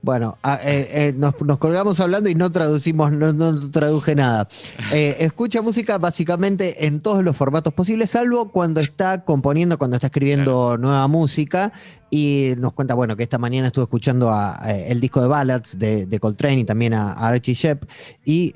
Bueno, 0.05 0.37
eh, 0.63 0.87
eh, 0.93 1.15
nos, 1.17 1.35
colgamos 1.35 1.99
hablando 1.99 2.29
y 2.29 2.35
no 2.35 2.53
traducimos, 2.53 3.11
no, 3.11 3.71
traduje 3.71 4.15
nada. 4.15 4.47
Eh, 4.93 5.17
escucha 5.21 5.63
música 5.63 5.97
básicamente 5.97 6.85
en 6.87 7.01
todos 7.01 7.25
los 7.25 7.35
formatos 7.35 7.73
posibles, 7.73 8.11
salvo 8.11 8.53
cuando 8.53 8.81
está 8.83 9.25
componiendo, 9.25 9.79
cuando 9.79 9.97
está 9.97 10.09
escribiendo 10.09 10.77
nueva 10.77 11.09
música. 11.09 11.73
Y 12.11 12.53
nos 12.59 12.75
cuenta, 12.75 12.93
bueno, 12.93 13.17
que 13.17 13.23
esta 13.23 13.39
mañana 13.39 13.69
estuvo 13.69 13.85
escuchando 13.85 14.31
el 14.67 15.01
disco 15.01 15.23
de 15.23 15.27
Ballads 15.27 15.79
de, 15.79 16.19
Coltrane 16.21 16.59
y 16.59 16.65
también 16.65 16.93
a, 16.93 17.13
Archie 17.13 17.55
Shepp. 17.55 17.85
Y 18.27 18.53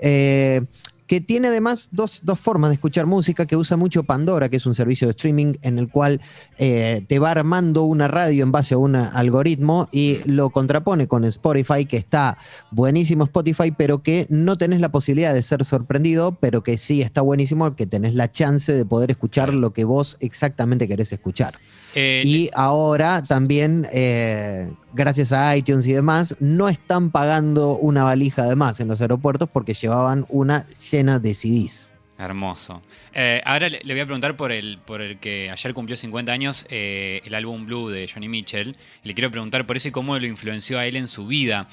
que 1.09 1.21
tiene 1.23 1.49
además 1.49 1.89
dos, 1.91 2.23
formas 2.37 2.71
de 2.71 2.75
escuchar 2.75 3.07
música, 3.07 3.47
que 3.47 3.57
usa 3.57 3.77
mucho 3.77 4.05
Pandora, 4.05 4.49
que 4.49 4.59
es 4.59 4.67
un 4.67 4.75
servicio 4.75 5.09
de 5.09 5.13
streaming 5.13 5.55
en 5.63 5.79
el 5.79 5.89
cual 5.89 6.21
eh, 6.59 7.05
te 7.09 7.19
va 7.19 7.31
armando 7.31 7.83
una 7.85 8.07
radio 8.07 8.45
en 8.45 8.53
base 8.53 8.75
a 8.75 8.79
un 8.79 8.95
algoritmo 8.95 9.89
y 9.91 10.19
lo 10.27 10.51
contrapone 10.51 11.09
con 11.09 11.25
Spotify, 11.25 11.87
que 11.87 11.97
está 11.97 12.37
buenísimo 12.71 13.25
Spotify, 13.25 13.73
pero 13.77 14.03
que 14.03 14.27
no 14.29 14.59
tenés 14.59 14.81
la 14.81 14.91
posibilidad 14.91 15.33
de 15.33 15.43
ser 15.43 15.65
sorprendido, 15.65 16.37
pero 16.39 16.63
que 16.63 16.77
sí 16.77 17.01
está 17.01 17.23
buenísimo, 17.23 17.75
que 17.75 17.87
tenés 17.87 18.15
la 18.15 18.31
chance 18.31 18.73
de 18.73 18.85
poder 18.85 19.11
escuchar 19.11 19.55
lo 19.55 19.73
que 19.73 19.85
vos 19.85 20.19
exactamente 20.21 20.87
querés 20.87 21.11
escuchar. 21.13 21.55
Eh, 22.01 22.23
y 22.25 22.51
ahora 22.55 23.25
también, 23.25 23.89
eh, 23.93 24.71
gracias 24.93 25.33
a 25.33 25.57
iTunes 25.57 25.85
y 25.89 25.93
demás, 25.95 26.37
no 26.39 26.69
están 26.69 27.11
pagando 27.11 27.77
una 27.77 28.05
valija 28.05 28.45
de 28.45 28.55
más 28.55 28.79
en 28.79 28.87
los 28.87 29.01
aeropuertos 29.01 29.49
porque 29.51 29.75
llevaban 29.75 30.25
una 30.29 30.65
llena 30.93 31.19
de 31.19 31.35
CDs. 31.35 31.93
Hermoso. 32.17 32.83
Eh, 33.13 33.43
ahora 33.45 33.69
le, 33.69 33.81
voy 33.83 33.99
a 33.99 34.05
preguntar 34.05 34.37
por 34.37 34.53
el, 34.53 34.79
por 34.79 35.03
el 35.03 35.19
que 35.19 35.51
ayer 35.51 35.75
cumplió 35.75 35.97
50 35.97 36.31
años, 36.31 36.67
el 36.71 37.35
álbum 37.35 37.67
Blue 37.67 37.89
de 37.89 38.09
Johnny 38.09 38.29
Mitchell. 38.29 38.77
le 39.03 39.15
quiero 39.15 39.33
preguntar 39.33 39.67
por 39.67 39.77
eso 39.77 39.89
y 39.89 39.91
cómo 39.91 40.17
lo 40.17 40.27
influenció 40.27 40.79
a 40.79 40.87
él 40.87 40.95
en 40.95 41.09
su 41.09 41.27
vida. 41.27 41.67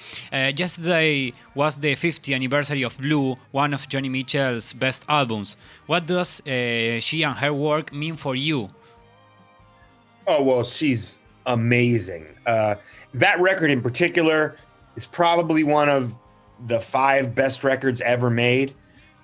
yesterday 0.55 1.35
was 1.53 1.79
the 1.79 1.95
50th 1.95 2.33
anniversary 2.33 2.83
of 2.83 2.97
Blue, 2.97 3.37
one 3.51 3.75
of 3.75 3.85
Johnny 3.91 4.09
Mitchell's 4.09 4.73
best 4.73 5.03
albums. 5.07 5.55
What 5.87 6.07
does 6.07 6.41
she 6.45 7.23
and 7.23 7.37
her 7.37 7.51
work 7.51 7.93
mean 7.93 8.17
for 8.17 8.35
you? 8.35 8.71
Oh 10.27 10.41
well, 10.41 10.63
she's 10.63 11.23
amazing. 11.45 12.27
Uh, 12.45 12.75
that 13.13 13.39
record 13.39 13.71
in 13.71 13.81
particular 13.81 14.55
is 14.95 15.05
probably 15.05 15.63
one 15.63 15.89
of 15.89 16.17
the 16.67 16.79
five 16.79 17.35
best 17.35 17.63
records 17.63 18.01
ever 18.01 18.29
made. 18.29 18.73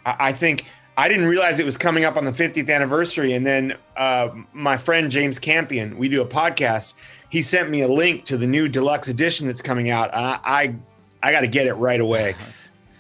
I, 0.05 0.15
I 0.20 0.31
think 0.34 0.65
I 0.98 1.08
didn't 1.08 1.25
realize 1.25 1.60
it 1.60 1.65
was 1.65 1.77
coming 1.77 2.05
up 2.05 2.17
on 2.17 2.25
the 2.25 2.31
50th 2.31 2.70
anniversary, 2.70 3.34
and 3.34 3.46
then 3.46 3.77
uh, 3.98 4.29
my 4.53 4.77
friend 4.77 5.10
James 5.10 5.39
Campion, 5.39 5.98
we 5.98 6.10
do 6.10 6.22
a 6.22 6.27
podcast. 6.27 6.93
He 7.29 7.41
sent 7.41 7.70
me 7.70 7.81
a 7.81 7.88
link 7.88 8.25
to 8.25 8.38
the 8.38 8.48
new 8.48 8.67
deluxe 8.67 9.08
edition 9.08 9.48
that's 9.48 9.62
coming 9.62 9.89
out, 9.89 10.13
and 10.13 10.25
I 10.25 10.39
I, 10.43 10.75
I 11.24 11.31
got 11.31 11.41
to 11.41 11.48
get 11.48 11.67
it 11.67 11.74
right 11.74 12.00
away. 12.00 12.36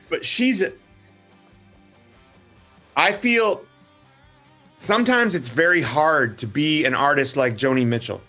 But 0.09 0.25
she's, 0.25 0.61
I 2.97 3.13
feel 3.13 3.63
sometimes 4.81 5.35
it's 5.35 5.47
very 5.47 5.81
hard 5.81 6.39
to 6.39 6.47
be 6.47 6.85
an 6.85 6.95
artist 6.95 7.37
like 7.37 7.55
Joni 7.55 7.85
Mitchell 7.85 8.19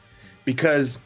because 0.44 1.00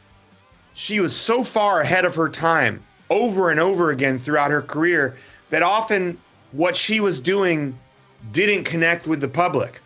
she 0.73 0.99
was 0.99 1.15
so 1.15 1.41
far 1.41 1.79
ahead 1.79 2.03
of 2.03 2.15
her 2.15 2.27
time 2.27 2.83
over 3.09 3.49
and 3.49 3.57
over 3.57 3.89
again 3.89 4.19
throughout 4.19 4.51
her 4.51 4.61
career 4.61 5.15
that 5.49 5.63
often 5.63 6.19
what 6.51 6.75
she 6.75 6.99
was 6.99 7.21
doing 7.21 7.79
didn't 8.33 8.65
connect 8.65 9.07
with 9.07 9.21
the 9.21 9.27
public. 9.29 9.79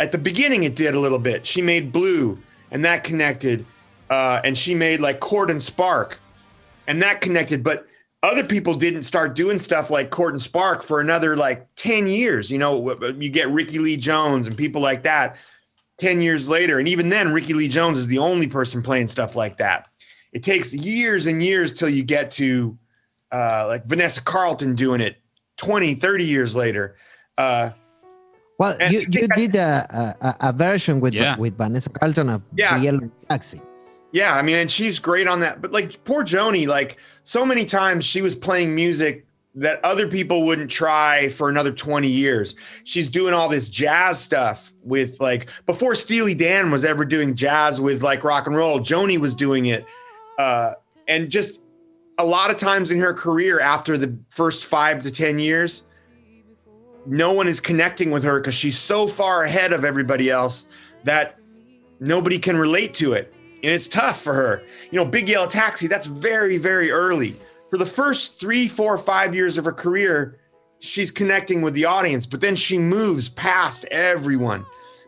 At 0.00 0.10
the 0.10 0.18
beginning, 0.18 0.64
it 0.64 0.74
did 0.74 0.96
a 0.96 0.98
little 0.98 1.20
bit. 1.20 1.46
She 1.46 1.62
made 1.62 1.92
Blue, 1.92 2.42
and 2.72 2.84
that 2.84 3.04
connected. 3.04 3.64
Uh, 4.10 4.40
and 4.42 4.58
she 4.58 4.74
made 4.74 5.00
like 5.00 5.20
Court 5.20 5.52
and 5.52 5.62
Spark, 5.62 6.18
and 6.88 7.00
that 7.00 7.20
connected. 7.20 7.62
But 7.62 7.86
other 8.26 8.44
people 8.44 8.74
didn't 8.74 9.04
start 9.04 9.34
doing 9.36 9.58
stuff 9.58 9.90
like 9.90 10.10
Court 10.10 10.32
and 10.32 10.42
Spark 10.42 10.82
for 10.82 11.00
another 11.00 11.36
like 11.36 11.66
10 11.76 12.06
years. 12.06 12.50
You 12.50 12.58
know, 12.58 13.12
you 13.18 13.30
get 13.30 13.48
Rickie 13.50 13.78
Lee 13.78 13.96
Jones 13.96 14.48
and 14.48 14.56
people 14.56 14.82
like 14.82 15.04
that 15.04 15.36
10 15.98 16.20
years 16.20 16.48
later. 16.48 16.78
And 16.78 16.88
even 16.88 17.08
then, 17.08 17.32
Rickie 17.32 17.54
Lee 17.54 17.68
Jones 17.68 17.98
is 17.98 18.06
the 18.06 18.18
only 18.18 18.46
person 18.46 18.82
playing 18.82 19.08
stuff 19.08 19.36
like 19.36 19.58
that. 19.58 19.88
It 20.32 20.42
takes 20.42 20.74
years 20.74 21.26
and 21.26 21.42
years 21.42 21.72
till 21.72 21.88
you 21.88 22.02
get 22.02 22.30
to 22.32 22.76
uh, 23.32 23.66
like 23.68 23.86
Vanessa 23.86 24.22
Carlton 24.22 24.74
doing 24.74 25.00
it 25.00 25.16
20, 25.58 25.94
30 25.94 26.24
years 26.24 26.56
later. 26.56 26.96
Uh, 27.38 27.70
well, 28.58 28.76
you, 28.90 29.00
you 29.00 29.28
did 29.28 29.54
a, 29.54 30.16
a, 30.20 30.48
a, 30.48 30.52
version 30.52 31.00
with 31.00 31.12
yeah. 31.12 31.36
with 31.36 31.56
Vanessa 31.58 31.90
Carlton 31.90 32.30
of 32.30 32.42
yeah. 32.56 32.80
Yellow 32.80 33.10
Taxi. 33.28 33.60
Yeah, 34.12 34.34
I 34.34 34.42
mean, 34.42 34.56
and 34.56 34.70
she's 34.70 34.98
great 34.98 35.26
on 35.26 35.40
that. 35.40 35.60
But 35.60 35.72
like 35.72 36.02
poor 36.04 36.24
Joni, 36.24 36.66
like 36.66 36.96
so 37.22 37.44
many 37.44 37.64
times 37.64 38.04
she 38.04 38.22
was 38.22 38.34
playing 38.34 38.74
music 38.74 39.26
that 39.56 39.82
other 39.82 40.06
people 40.06 40.44
wouldn't 40.44 40.70
try 40.70 41.28
for 41.30 41.48
another 41.48 41.72
20 41.72 42.08
years. 42.08 42.56
She's 42.84 43.08
doing 43.08 43.32
all 43.32 43.48
this 43.48 43.68
jazz 43.68 44.20
stuff 44.20 44.72
with 44.82 45.18
like 45.18 45.48
before 45.64 45.94
Steely 45.94 46.34
Dan 46.34 46.70
was 46.70 46.84
ever 46.84 47.04
doing 47.04 47.34
jazz 47.34 47.80
with 47.80 48.02
like 48.02 48.22
rock 48.22 48.46
and 48.46 48.54
roll, 48.54 48.80
Joni 48.80 49.18
was 49.18 49.34
doing 49.34 49.66
it. 49.66 49.86
Uh, 50.38 50.74
and 51.08 51.30
just 51.30 51.60
a 52.18 52.24
lot 52.24 52.50
of 52.50 52.58
times 52.58 52.90
in 52.90 52.98
her 52.98 53.14
career 53.14 53.58
after 53.58 53.96
the 53.96 54.16
first 54.28 54.66
five 54.66 55.02
to 55.02 55.10
10 55.10 55.38
years, 55.38 55.84
no 57.06 57.32
one 57.32 57.48
is 57.48 57.60
connecting 57.60 58.10
with 58.10 58.24
her 58.24 58.40
because 58.40 58.54
she's 58.54 58.78
so 58.78 59.06
far 59.06 59.44
ahead 59.44 59.72
of 59.72 59.84
everybody 59.84 60.28
else 60.28 60.68
that 61.04 61.38
nobody 62.00 62.38
can 62.38 62.58
relate 62.58 62.92
to 62.92 63.14
it 63.14 63.32
and 63.66 63.74
it's 63.74 63.88
tough 63.88 64.22
for 64.22 64.32
her. 64.32 64.62
You 64.92 65.00
know, 65.00 65.04
Big 65.04 65.28
Yellow 65.28 65.48
Taxi, 65.48 65.88
that's 65.88 66.06
very, 66.06 66.56
very 66.56 66.92
early. 66.92 67.34
For 67.68 67.78
the 67.78 67.84
first 67.84 68.38
three, 68.38 68.68
four, 68.68 68.96
five 68.96 69.34
years 69.34 69.58
of 69.58 69.64
her 69.64 69.72
career, 69.72 70.38
she's 70.78 71.10
connecting 71.10 71.62
with 71.62 71.74
the 71.74 71.84
audience, 71.84 72.26
but 72.26 72.40
then 72.40 72.54
she 72.54 72.78
moves 72.78 73.28
past 73.28 73.84
everyone. 73.86 74.64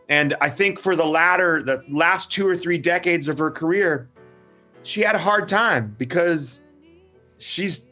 And 0.09 0.35
I 0.41 0.49
think 0.49 0.77
for 0.77 0.97
the 0.97 1.05
latter, 1.05 1.63
the 1.63 1.85
last 1.89 2.33
two 2.33 2.45
or 2.45 2.57
three 2.57 2.77
decades 2.77 3.29
of 3.29 3.37
her 3.37 3.49
career, 3.49 4.09
she 4.83 4.99
had 4.99 5.15
a 5.15 5.19
hard 5.19 5.47
time 5.47 5.95
because 5.97 6.61
she's 7.37 7.85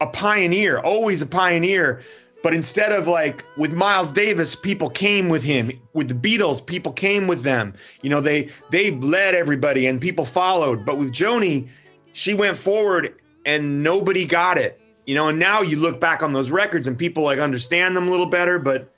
a 0.00 0.06
pioneer, 0.06 0.78
always 0.78 1.20
a 1.20 1.26
pioneer. 1.26 2.02
But 2.46 2.54
instead 2.54 2.92
of 2.92 3.08
like 3.08 3.44
with 3.56 3.72
Miles 3.72 4.12
Davis, 4.12 4.54
people 4.54 4.88
came 4.88 5.28
with 5.28 5.42
him. 5.42 5.72
With 5.94 6.06
the 6.06 6.14
Beatles, 6.14 6.64
people 6.64 6.92
came 6.92 7.26
with 7.26 7.42
them. 7.42 7.74
You 8.02 8.10
know, 8.10 8.20
they 8.20 8.50
they 8.70 8.92
led 8.92 9.34
everybody 9.34 9.88
and 9.88 10.00
people 10.00 10.24
followed. 10.24 10.86
But 10.86 10.96
with 10.96 11.10
Joni, 11.10 11.68
she 12.12 12.34
went 12.34 12.56
forward 12.56 13.20
and 13.44 13.82
nobody 13.82 14.24
got 14.26 14.58
it. 14.58 14.80
You 15.06 15.16
know, 15.16 15.26
and 15.26 15.40
now 15.40 15.62
you 15.62 15.76
look 15.76 16.00
back 16.00 16.22
on 16.22 16.34
those 16.34 16.52
records 16.52 16.86
and 16.86 16.96
people 16.96 17.24
like 17.24 17.40
understand 17.40 17.96
them 17.96 18.06
a 18.06 18.12
little 18.12 18.26
better, 18.26 18.60
but 18.60 18.94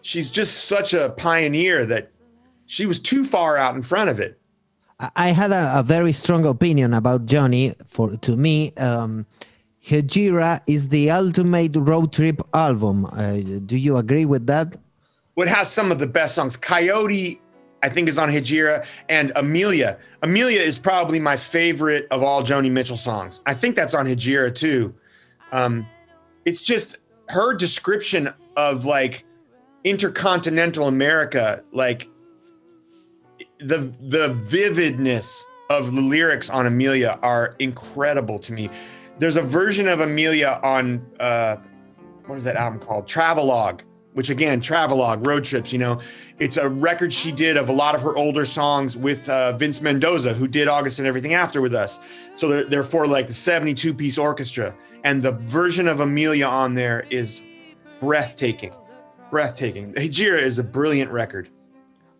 she's 0.00 0.30
just 0.30 0.64
such 0.64 0.94
a 0.94 1.10
pioneer 1.18 1.84
that 1.84 2.10
she 2.64 2.86
was 2.86 2.98
too 2.98 3.26
far 3.26 3.58
out 3.58 3.74
in 3.74 3.82
front 3.82 4.08
of 4.08 4.20
it. 4.20 4.40
I 5.16 5.32
had 5.32 5.50
a, 5.50 5.80
a 5.80 5.82
very 5.82 6.14
strong 6.14 6.46
opinion 6.46 6.94
about 6.94 7.26
Joni. 7.26 7.74
For 7.88 8.16
to 8.16 8.36
me, 8.38 8.72
um, 8.76 9.26
Hejira 9.84 10.60
is 10.66 10.88
the 10.88 11.10
ultimate 11.10 11.74
road 11.74 12.12
trip 12.12 12.42
album. 12.52 13.06
Uh, 13.06 13.38
do 13.66 13.76
you 13.76 13.96
agree 13.96 14.24
with 14.24 14.46
that? 14.46 14.76
What 15.34 15.48
has 15.48 15.70
some 15.70 15.90
of 15.90 15.98
the 15.98 16.06
best 16.06 16.34
songs? 16.34 16.56
Coyote, 16.56 17.40
I 17.82 17.88
think, 17.88 18.08
is 18.08 18.18
on 18.18 18.28
Hejira, 18.28 18.84
and 19.08 19.32
Amelia. 19.36 19.98
Amelia 20.22 20.60
is 20.60 20.78
probably 20.78 21.18
my 21.18 21.36
favorite 21.36 22.06
of 22.10 22.22
all 22.22 22.42
Joni 22.42 22.70
Mitchell 22.70 22.96
songs. 22.96 23.40
I 23.46 23.54
think 23.54 23.74
that's 23.74 23.94
on 23.94 24.06
Hejira 24.06 24.54
too. 24.54 24.94
Um, 25.52 25.86
it's 26.44 26.62
just 26.62 26.98
her 27.28 27.54
description 27.54 28.32
of 28.56 28.84
like 28.84 29.24
intercontinental 29.84 30.88
America, 30.88 31.64
like 31.72 32.10
the 33.58 33.92
the 34.00 34.28
vividness 34.34 35.44
of 35.70 35.94
the 35.94 36.00
lyrics 36.00 36.50
on 36.50 36.66
Amelia 36.66 37.18
are 37.22 37.54
incredible 37.58 38.38
to 38.40 38.52
me. 38.52 38.68
There's 39.20 39.36
a 39.36 39.42
version 39.42 39.86
of 39.86 40.00
Amelia 40.00 40.58
on 40.62 41.06
uh, 41.20 41.56
what 42.24 42.36
is 42.36 42.44
that 42.44 42.56
album 42.56 42.80
called? 42.80 43.06
Travelogue, 43.06 43.82
which 44.14 44.30
again, 44.30 44.62
Travelogue, 44.62 45.26
road 45.26 45.44
trips. 45.44 45.74
You 45.74 45.78
know, 45.78 46.00
it's 46.38 46.56
a 46.56 46.70
record 46.70 47.12
she 47.12 47.30
did 47.30 47.58
of 47.58 47.68
a 47.68 47.72
lot 47.72 47.94
of 47.94 48.00
her 48.00 48.16
older 48.16 48.46
songs 48.46 48.96
with 48.96 49.28
uh, 49.28 49.58
Vince 49.58 49.82
Mendoza, 49.82 50.32
who 50.32 50.48
did 50.48 50.68
August 50.68 51.00
and 51.00 51.06
everything 51.06 51.34
after 51.34 51.60
with 51.60 51.74
us. 51.74 52.00
So 52.34 52.48
they're, 52.48 52.64
they're 52.64 52.82
for 52.82 53.06
like 53.06 53.26
the 53.26 53.34
72 53.34 53.92
piece 53.92 54.16
orchestra, 54.16 54.74
and 55.04 55.22
the 55.22 55.32
version 55.32 55.86
of 55.86 56.00
Amelia 56.00 56.46
on 56.46 56.74
there 56.74 57.06
is 57.10 57.44
breathtaking, 58.00 58.72
breathtaking. 59.30 59.92
Hejira 59.92 60.40
is 60.40 60.58
a 60.58 60.64
brilliant 60.64 61.10
record. 61.10 61.50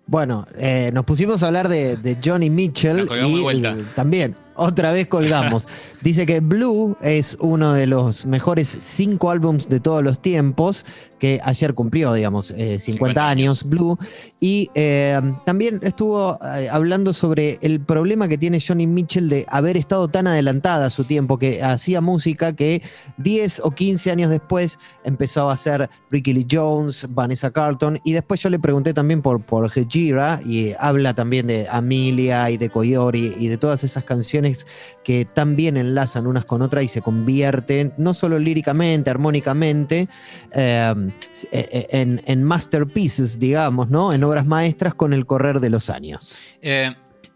Bueno, 0.07 0.45
eh, 0.57 0.91
nos 0.93 1.05
pusimos 1.05 1.43
a 1.43 1.47
hablar 1.47 1.69
de, 1.69 1.97
de 1.97 2.17
Joni 2.17 2.51
Mitchell 2.51 2.97
Nos 2.97 3.07
colgamos 3.07 3.33
de 3.33 3.39
y 3.39 3.43
vuelta. 3.43 3.77
también 3.95 4.35
otra 4.61 4.93
vez 4.93 5.07
colgamos. 5.07 5.67
Dice 6.03 6.27
que 6.27 6.41
Blue 6.41 6.97
es 7.01 7.37
uno 7.41 7.73
de 7.73 7.87
los 7.87 8.27
mejores 8.27 8.77
cinco 8.79 9.31
álbums 9.31 9.69
de 9.69 9.81
todos 9.81 10.05
los 10.05 10.21
tiempos, 10.21 10.85
que 11.21 11.39
ayer 11.45 11.75
cumplió, 11.75 12.13
digamos, 12.15 12.51
eh, 12.51 12.81
50, 12.81 12.81
50 12.81 13.29
años 13.29 13.65
Blue. 13.65 13.97
Y 14.41 14.71
eh, 14.75 15.21
también 15.47 15.79
estuvo 15.83 16.39
eh, 16.57 16.69
hablando 16.69 17.13
sobre 17.13 17.59
el 17.61 17.81
problema 17.81 18.27
que 18.27 18.39
tiene 18.39 18.59
Johnny 18.61 18.87
Mitchell 18.87 19.29
de 19.29 19.47
haber 19.49 19.77
estado 19.77 20.09
tan 20.09 20.27
adelantada 20.27 20.87
a 20.87 20.91
su 20.91 21.05
tiempo, 21.05 21.39
que 21.39 21.63
hacía 21.63 22.01
música 22.01 22.55
que 22.55 22.83
10 23.19 23.61
o 23.65 23.71
15 23.71 24.11
años 24.11 24.31
después 24.31 24.79
empezó 25.05 25.51
a 25.51 25.53
hacer 25.53 25.89
Ricky 26.11 26.33
Lee 26.33 26.47
Jones, 26.51 27.07
Vanessa 27.11 27.51
Carlton, 27.51 28.01
y 28.03 28.13
después 28.13 28.43
yo 28.43 28.49
le 28.49 28.59
pregunté 28.59 28.95
también 28.95 29.23
por, 29.23 29.43
por 29.43 29.71
Hejira, 29.71 30.41
y 30.45 30.73
habla 30.79 31.15
también 31.15 31.47
de 31.47 31.67
Amelia 31.71 32.51
y 32.51 32.57
de 32.57 32.71
Coyote 32.71 33.19
y 33.19 33.49
de 33.49 33.59
todas 33.59 33.85
esas 33.85 34.05
canciones 34.05 34.67
que 35.05 35.25
tan 35.25 35.57
bien 35.57 35.77
enlazan 35.77 36.27
unas 36.27 36.45
con 36.45 36.63
otras 36.63 36.85
y 36.85 36.89
se 36.89 37.03
convierten, 37.03 37.93
no 37.99 38.15
solo 38.15 38.39
líricamente, 38.39 39.11
armónicamente, 39.11 40.09
eh, 40.53 41.10
en, 41.53 42.23
en 42.27 42.45
masterpieces, 42.45 43.39
digamos, 43.39 43.89
¿no? 43.91 44.13
En 44.13 44.25
obras 44.25 44.47
maestras 44.47 44.95
con 44.95 45.13
el 45.13 45.27
correr 45.27 45.61
de 45.61 45.71
los 45.71 45.91
años. 45.91 46.37
Eh, 46.63 46.91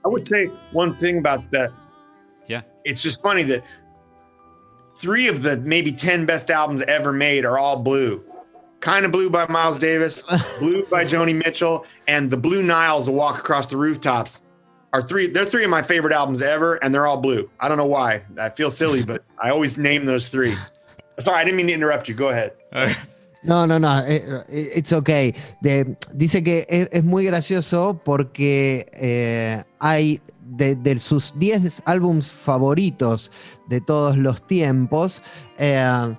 I 0.05 0.09
would 0.09 0.25
say 0.25 0.51
one 0.73 0.97
thing 0.97 1.19
about 1.19 1.51
that. 1.53 1.71
Yeah. 2.47 2.61
It's 2.85 3.03
just 3.03 3.23
funny 3.23 3.43
that 3.45 3.65
three 4.99 5.29
of 5.29 5.43
the 5.43 5.57
maybe 5.59 5.93
10 5.93 6.27
best 6.27 6.51
albums 6.51 6.83
ever 6.83 7.13
made 7.13 7.45
are 7.45 7.59
all 7.59 7.83
blue. 7.83 8.23
Kind 8.81 9.07
of 9.07 9.13
Blue 9.13 9.31
by 9.31 9.47
Miles 9.49 9.79
Davis, 9.79 10.27
Blue 10.59 10.85
by 10.87 11.07
Joni 11.07 11.35
Mitchell, 11.35 11.87
and 12.07 12.31
The 12.31 12.37
Blue 12.37 12.63
Nile's, 12.63 13.09
A 13.09 13.13
Walk 13.13 13.39
Across 13.39 13.69
the 13.69 13.79
Rooftops 13.79 14.45
are 14.93 15.01
three. 15.01 15.27
They're 15.27 15.47
three 15.47 15.65
of 15.65 15.71
my 15.71 15.81
favorite 15.81 16.13
albums 16.13 16.43
ever, 16.43 16.75
and 16.77 16.95
they're 16.95 17.07
all 17.07 17.21
blue. 17.21 17.51
I 17.59 17.69
don't 17.69 17.79
know 17.79 17.87
why. 17.87 18.23
I 18.39 18.51
feel 18.51 18.71
silly, 18.71 19.03
but 19.03 19.25
I 19.43 19.51
always 19.51 19.79
name 19.79 20.05
those 20.05 20.29
three. 20.29 20.55
Sorry, 21.19 21.39
I 21.39 21.45
didn't 21.45 21.57
mean 21.57 21.69
to 21.69 21.73
interrupt 21.73 22.09
you. 22.09 22.15
Go 22.15 22.29
ahead. 22.29 22.53
No, 23.45 23.67
no, 23.67 23.79
no, 23.79 24.01
eh, 24.07 24.73
it's 24.75 24.93
okay. 24.93 25.35
De- 25.61 25.97
dice 26.13 26.43
que 26.43 26.67
es, 26.69 26.89
es 26.93 27.05
muy 27.05 27.25
gracioso 27.25 28.01
porque 28.05 28.89
eh, 28.93 29.63
hay 29.79 30.21
de, 30.45 30.77
de 30.77 30.99
sus 30.99 31.39
10 31.39 31.83
álbums 31.85 32.33
favoritos 32.33 33.31
de 33.69 33.81
todos 33.81 34.17
los 34.17 34.47
tiempos, 34.47 35.23
eh, 35.59 36.15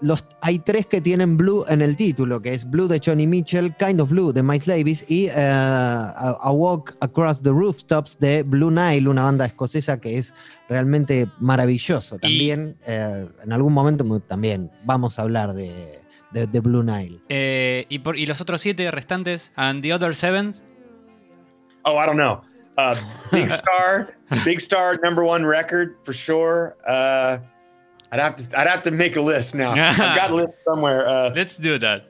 los, 0.00 0.24
hay 0.42 0.58
tres 0.58 0.86
que 0.86 1.00
tienen 1.00 1.36
Blue 1.36 1.64
en 1.66 1.80
el 1.80 1.96
título, 1.96 2.42
que 2.42 2.52
es 2.52 2.68
Blue 2.68 2.88
de 2.88 3.00
Johnny 3.02 3.26
Mitchell, 3.26 3.74
Kind 3.76 4.00
of 4.00 4.10
Blue 4.10 4.32
de 4.32 4.42
Miles 4.42 4.66
Davis 4.66 5.04
y 5.08 5.26
eh, 5.26 5.32
a, 5.34 6.50
Walk 6.52 6.96
Across 7.00 7.42
the 7.42 7.50
Rooftops 7.50 8.18
de 8.18 8.42
Blue 8.42 8.70
Nile, 8.70 9.08
una 9.08 9.22
banda 9.22 9.46
escocesa 9.46 9.98
que 9.98 10.18
es 10.18 10.34
realmente 10.68 11.26
maravilloso. 11.38 12.18
También, 12.18 12.76
eh, 12.86 13.26
en 13.42 13.52
algún 13.52 13.72
momento 13.72 14.04
también 14.20 14.70
vamos 14.84 15.18
a 15.18 15.22
hablar 15.22 15.54
de, 15.54 16.03
de- 16.34 16.46
de 16.46 16.60
Blue 16.60 16.82
Nile. 16.82 17.20
eh, 17.30 17.86
y, 17.88 18.00
por- 18.00 18.16
y 18.18 18.26
los 18.26 18.40
otros 18.42 18.60
siete 18.60 18.90
restantes, 18.90 19.52
and 19.56 19.82
the 19.82 19.92
other 19.94 20.14
seven, 20.14 20.52
Oh, 21.86 21.96
I 21.98 22.06
don't 22.06 22.16
know. 22.16 22.42
Uh, 22.76 22.94
Big 23.30 23.50
Star, 23.52 24.14
Big 24.44 24.58
Star, 24.60 24.98
number 25.02 25.22
one 25.22 25.46
record 25.46 25.94
for 26.02 26.12
sure. 26.14 26.76
Uh, 26.86 27.38
I'd 28.10 28.20
have 28.20 28.36
to, 28.36 28.58
I'd 28.58 28.66
have 28.68 28.82
to 28.84 28.90
make 28.90 29.16
a 29.16 29.20
list 29.22 29.54
now. 29.54 29.72
I've 29.76 30.16
got 30.16 30.30
a 30.30 30.34
list 30.34 30.54
somewhere. 30.66 31.06
Uh, 31.06 31.30
let's 31.34 31.56
do 31.58 31.78
that. 31.78 32.04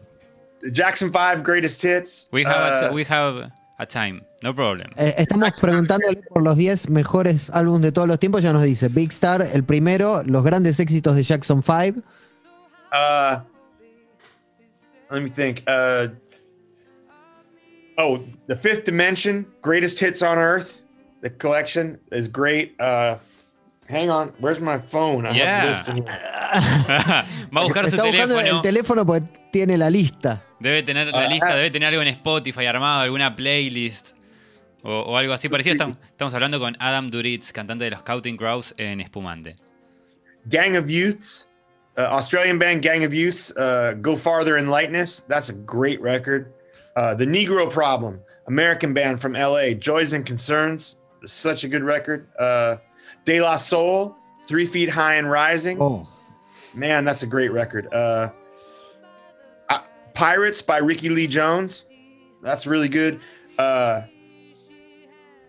Jackson 0.72 1.10
Five 1.12 1.42
greatest 1.42 1.82
hits. 1.82 2.28
We 2.32 2.44
have, 2.44 2.82
a 2.82 2.90
Uh, 2.90 2.92
we 2.94 3.04
have 3.04 3.50
a 3.78 3.84
time, 3.86 4.22
no 4.42 4.54
problem. 4.54 4.88
Eh, 4.96 5.12
estamos 5.18 5.50
preguntándole 5.60 6.22
por 6.28 6.42
los 6.42 6.56
10 6.56 6.88
mejores 6.88 7.50
álbumes 7.50 7.82
de 7.82 7.92
todos 7.92 8.06
los 8.08 8.18
tiempos. 8.18 8.40
Ya 8.42 8.52
nos 8.52 8.62
dice 8.62 8.88
Big 8.88 9.10
Star, 9.10 9.42
el 9.42 9.64
primero, 9.64 10.22
los 10.24 10.44
grandes 10.44 10.78
éxitos 10.80 11.16
de 11.16 11.22
Jackson 11.24 11.62
5. 11.62 12.00
uh, 12.92 13.40
let 15.14 15.22
me 15.22 15.30
think. 15.30 15.62
Uh, 15.66 16.08
oh, 17.98 18.24
the 18.46 18.56
Fifth 18.56 18.84
Dimension, 18.84 19.46
greatest 19.62 19.98
hits 20.00 20.22
on 20.22 20.38
Earth. 20.38 20.82
The 21.22 21.30
collection 21.30 21.98
is 22.12 22.28
great. 22.28 22.74
Uh, 22.78 23.16
hang 23.88 24.10
on, 24.10 24.32
where's 24.40 24.60
my 24.60 24.78
phone? 24.78 25.26
I 25.26 25.32
Yeah. 25.32 25.60
have 25.60 25.64
a 25.64 25.70
list 25.70 25.88
in 25.88 25.96
here. 25.96 26.04
Va 27.50 27.60
a 27.60 27.64
buscar 27.64 27.86
su 27.88 27.96
Está 27.96 28.04
buscando 28.04 28.34
teléfono. 28.36 28.56
el 28.56 28.62
teléfono 28.62 29.06
porque 29.06 29.28
tiene 29.52 29.78
la 29.78 29.88
lista. 29.90 30.42
Debe 30.60 30.82
tener 30.82 31.08
la 31.08 31.24
Ah, 31.24 31.28
lista, 31.28 31.48
ah. 31.52 31.56
debe 31.56 31.70
tener 31.70 31.88
algo 31.88 32.02
en 32.02 32.08
Spotify 32.08 32.66
armado, 32.66 33.02
alguna 33.02 33.34
playlist 33.36 34.10
o, 34.82 34.90
o 35.00 35.16
algo 35.16 35.32
así 35.32 35.48
parecido. 35.48 35.72
Sí. 35.72 35.76
Estamos, 35.76 35.96
estamos 36.10 36.34
hablando 36.34 36.58
con 36.60 36.76
Adam 36.80 37.10
Duritz, 37.10 37.52
cantante 37.52 37.84
de 37.84 37.90
los 37.92 38.02
Counting 38.02 38.36
Crows 38.36 38.74
en 38.76 39.00
Espumante. 39.00 39.56
Gang 40.46 40.76
of 40.76 40.88
Youths, 40.88 41.48
uh, 41.96 42.02
Australian 42.02 42.58
band 42.58 42.82
Gang 42.82 43.04
of 43.04 43.14
Youths, 43.14 43.56
uh, 43.56 43.94
Go 44.00 44.16
Farther 44.16 44.56
in 44.56 44.68
Lightness. 44.68 45.20
That's 45.20 45.48
a 45.48 45.52
great 45.52 46.00
record. 46.00 46.52
Uh, 46.96 47.14
the 47.14 47.24
Negro 47.24 47.70
Problem, 47.70 48.20
American 48.46 48.94
band 48.94 49.20
from 49.20 49.32
LA, 49.32 49.70
Joys 49.70 50.12
and 50.12 50.24
Concerns, 50.24 50.96
such 51.26 51.64
a 51.64 51.68
good 51.68 51.82
record. 51.82 52.28
Uh, 52.38 52.76
De 53.24 53.40
La 53.40 53.56
Soul, 53.56 54.16
Three 54.46 54.66
Feet 54.66 54.88
High 54.88 55.14
and 55.14 55.30
Rising. 55.30 55.80
Oh, 55.80 56.08
Man, 56.74 57.04
that's 57.04 57.22
a 57.22 57.26
great 57.26 57.52
record. 57.52 57.88
Uh, 57.92 58.30
uh, 59.68 59.78
Pirates 60.12 60.60
by 60.60 60.78
Rickie 60.78 61.08
Lee 61.08 61.28
Jones. 61.28 61.86
That's 62.42 62.66
really 62.66 62.88
good. 62.88 63.20
Uh, 63.56 64.02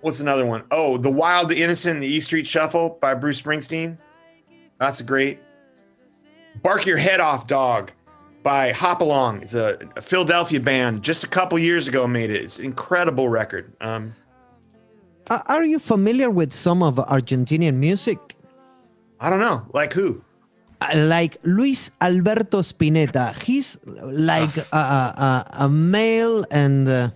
what's 0.01 0.19
another 0.19 0.45
one? 0.45 0.63
Oh, 0.69 0.97
The 0.97 1.09
Wild, 1.09 1.49
the 1.49 1.61
Innocent, 1.61 1.95
and 1.95 2.03
the 2.03 2.07
E 2.07 2.19
Street 2.19 2.45
Shuffle 2.45 2.97
by 3.01 3.15
Bruce 3.15 3.41
Springsteen. 3.41 3.97
That's 4.79 5.01
great. 5.01 5.39
Bark 6.63 6.85
Your 6.85 6.97
Head 6.97 7.19
Off 7.19 7.47
Dog 7.47 7.91
by 8.43 8.71
Hop 8.71 9.01
Along. 9.01 9.41
It's 9.41 9.53
a, 9.53 9.77
a 9.95 10.01
Philadelphia 10.01 10.59
band. 10.59 11.03
Just 11.03 11.23
a 11.23 11.27
couple 11.27 11.57
years 11.59 11.87
ago 11.87 12.07
made 12.07 12.29
it. 12.29 12.43
It's 12.43 12.59
an 12.59 12.65
incredible 12.65 13.29
record. 13.29 13.73
Um, 13.81 14.15
Are 15.29 15.63
you 15.63 15.79
familiar 15.79 16.29
with 16.29 16.53
some 16.53 16.83
of 16.83 16.95
Argentinian 16.95 17.75
music? 17.75 18.19
I 19.19 19.29
don't 19.29 19.39
know, 19.39 19.65
like 19.73 19.93
who? 19.93 20.21
like 20.95 21.37
Luis 21.43 21.89
Alberto 22.01 22.59
Spinetta. 22.61 23.41
He's 23.41 23.79
like 23.85 24.55
a, 24.71 24.75
a, 24.77 25.47
a 25.65 25.69
male 25.69 26.45
and 26.51 26.87
uh, 26.87 27.09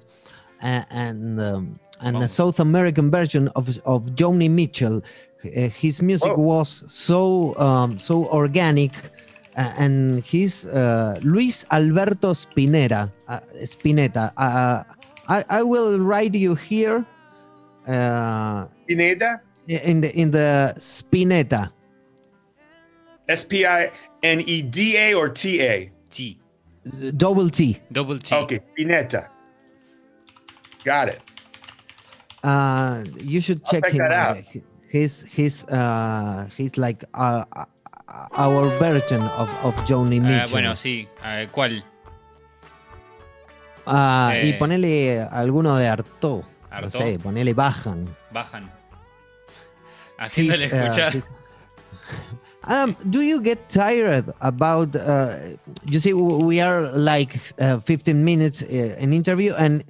and 0.62 1.40
um, 1.40 1.80
and 2.02 2.18
Oh. 2.18 2.22
a 2.22 2.28
South 2.28 2.60
American 2.60 3.12
version 3.12 3.50
of 3.56 3.78
of 3.86 4.06
Joni 4.16 4.50
Mitchell. 4.50 5.02
Uh, 5.46 5.70
his 5.70 6.02
music 6.02 6.32
Whoa. 6.36 6.42
was 6.42 6.84
so 6.88 7.56
um, 7.60 8.00
so 8.00 8.26
organic, 8.28 8.96
uh, 8.96 9.00
and 9.60 10.24
he's 10.24 10.64
uh, 10.66 11.20
Luis 11.24 11.66
Alberto 11.72 12.32
Spinetta. 12.32 13.12
Uh, 13.28 13.40
Spinetta. 13.68 14.32
Uh, 14.38 14.84
I 15.28 15.44
I 15.50 15.62
will 15.64 16.00
write 16.00 16.34
you 16.36 16.56
here. 16.56 17.04
Uh, 17.88 18.66
Pineda? 18.88 19.42
in 19.68 20.02
the 20.02 20.10
in 20.16 20.32
the 20.32 20.74
Spinetta. 20.78 21.70
S 23.28 23.44
P 23.44 23.66
I 23.66 23.92
N 24.24 24.42
E 24.48 24.62
D 24.64 24.98
A 24.98 25.14
or 25.14 25.30
T 25.30 25.62
A? 25.62 25.92
T. 26.10 26.40
Double 27.18 27.50
T. 27.50 27.78
Double 27.92 28.18
T. 28.18 28.34
Okay, 28.36 28.60
Spinetta. 28.74 29.28
Got 30.84 31.10
it. 31.10 31.22
Uh, 32.44 33.04
you 33.20 33.42
should 33.42 33.64
check 33.66 33.84
check 33.84 33.92
him 33.94 34.00
that 34.00 34.12
out. 34.12 34.38
out. 34.38 34.44
He- 34.44 34.64
He's 34.90 35.22
he's 35.30 35.62
uh 35.70 36.50
he's 36.58 36.74
like 36.76 37.06
uh, 37.14 37.46
uh, 37.54 37.66
our 38.32 38.68
version 38.80 39.22
of 39.22 39.50
of 39.64 39.76
Joni 39.88 40.18
Ah, 40.20 40.24
Mitchell. 40.24 40.52
bueno, 40.52 40.76
sí. 40.76 41.08
Ah, 41.24 41.46
¿Cuál? 41.52 41.84
Ah, 43.86 44.34
y 44.44 44.50
eh, 44.50 44.54
ponele 44.54 45.22
alguno 45.32 45.76
de 45.78 45.88
Artaud. 45.88 46.44
No 46.82 46.92
sé, 46.92 47.18
ponele 47.20 47.54
Bajan. 47.54 48.08
Bajan. 48.32 48.70
Haciéndole 50.18 50.66
He's, 50.66 50.74
uh, 50.74 50.76
escuchar. 50.76 51.14
he's- 51.16 51.30
Um, 52.68 52.96
do 53.10 53.22
you 53.22 53.42
get 53.42 53.58
tired 53.70 54.32
about? 54.42 54.96
Uh, 54.96 55.58
you 55.86 56.00
see, 56.00 56.14
we 56.14 56.62
are 56.62 56.92
like 56.92 57.40
uh, 57.60 57.80
15 57.80 58.24
minutes 58.24 58.62
uh, 58.62 58.96
an 59.00 59.12
interview, 59.12 59.54
and 59.58 59.84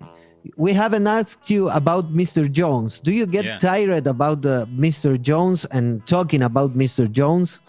we 0.55 0.71
haven't 0.71 1.05
asked 1.07 1.49
you 1.49 1.67
about 1.71 2.13
Mr. 2.13 2.49
Jones. 2.49 3.01
Do 3.01 3.11
you 3.11 3.25
get 3.25 3.43
Yeah. 3.43 3.57
tired 3.57 4.07
about 4.07 4.45
uh, 4.45 4.65
Mr. 4.67 5.19
Jones 5.19 5.65
and 5.71 6.05
talking 6.05 6.41
about 6.43 6.77
Mr. 6.77 7.11
Jones? 7.11 7.59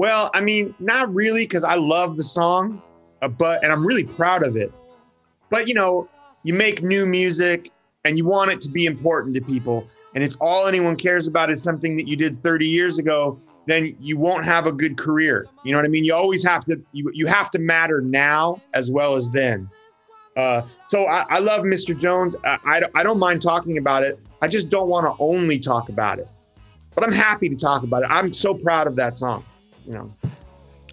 Well, 0.00 0.30
I 0.32 0.40
mean, 0.40 0.74
not 0.78 1.14
really, 1.14 1.44
because 1.44 1.62
I 1.62 1.74
love 1.74 2.16
the 2.16 2.22
song, 2.22 2.80
uh, 3.20 3.28
but 3.28 3.62
and 3.62 3.70
I'm 3.70 3.86
really 3.86 4.04
proud 4.04 4.42
of 4.42 4.56
it. 4.56 4.72
But 5.50 5.68
you 5.68 5.74
know, 5.74 6.08
you 6.42 6.54
make 6.54 6.82
new 6.82 7.04
music 7.04 7.70
and 8.06 8.16
you 8.16 8.24
want 8.26 8.50
it 8.50 8.62
to 8.62 8.70
be 8.70 8.86
important 8.86 9.34
to 9.34 9.42
people. 9.42 9.86
And 10.14 10.24
if 10.24 10.36
all 10.40 10.66
anyone 10.66 10.96
cares 10.96 11.28
about 11.28 11.50
is 11.50 11.62
something 11.62 11.98
that 11.98 12.08
you 12.08 12.16
did 12.16 12.42
30 12.42 12.66
years 12.66 12.98
ago, 12.98 13.38
then 13.66 13.94
you 14.00 14.16
won't 14.16 14.46
have 14.46 14.66
a 14.66 14.72
good 14.72 14.96
career. 14.96 15.46
You 15.66 15.72
know 15.72 15.76
what 15.76 15.84
I 15.84 15.88
mean? 15.88 16.04
You 16.04 16.14
always 16.14 16.42
have 16.46 16.64
to 16.64 16.82
you, 16.92 17.10
you 17.12 17.26
have 17.26 17.50
to 17.50 17.58
matter 17.58 18.00
now 18.00 18.62
as 18.72 18.90
well 18.90 19.16
as 19.16 19.28
then. 19.28 19.68
Uh, 20.34 20.62
so 20.86 21.08
I, 21.08 21.26
I 21.28 21.38
love 21.40 21.64
Mr. 21.64 21.94
Jones. 21.94 22.36
I, 22.42 22.56
I, 22.64 22.82
I 22.94 23.02
don't 23.02 23.18
mind 23.18 23.42
talking 23.42 23.76
about 23.76 24.02
it. 24.02 24.18
I 24.40 24.48
just 24.48 24.70
don't 24.70 24.88
want 24.88 25.04
to 25.04 25.22
only 25.22 25.58
talk 25.58 25.90
about 25.90 26.18
it. 26.18 26.28
But 26.94 27.04
I'm 27.04 27.12
happy 27.12 27.50
to 27.50 27.56
talk 27.56 27.82
about 27.82 28.02
it. 28.02 28.06
I'm 28.08 28.32
so 28.32 28.54
proud 28.54 28.86
of 28.86 28.96
that 28.96 29.18
song. 29.18 29.44
You 29.86 29.92
know. 29.92 30.10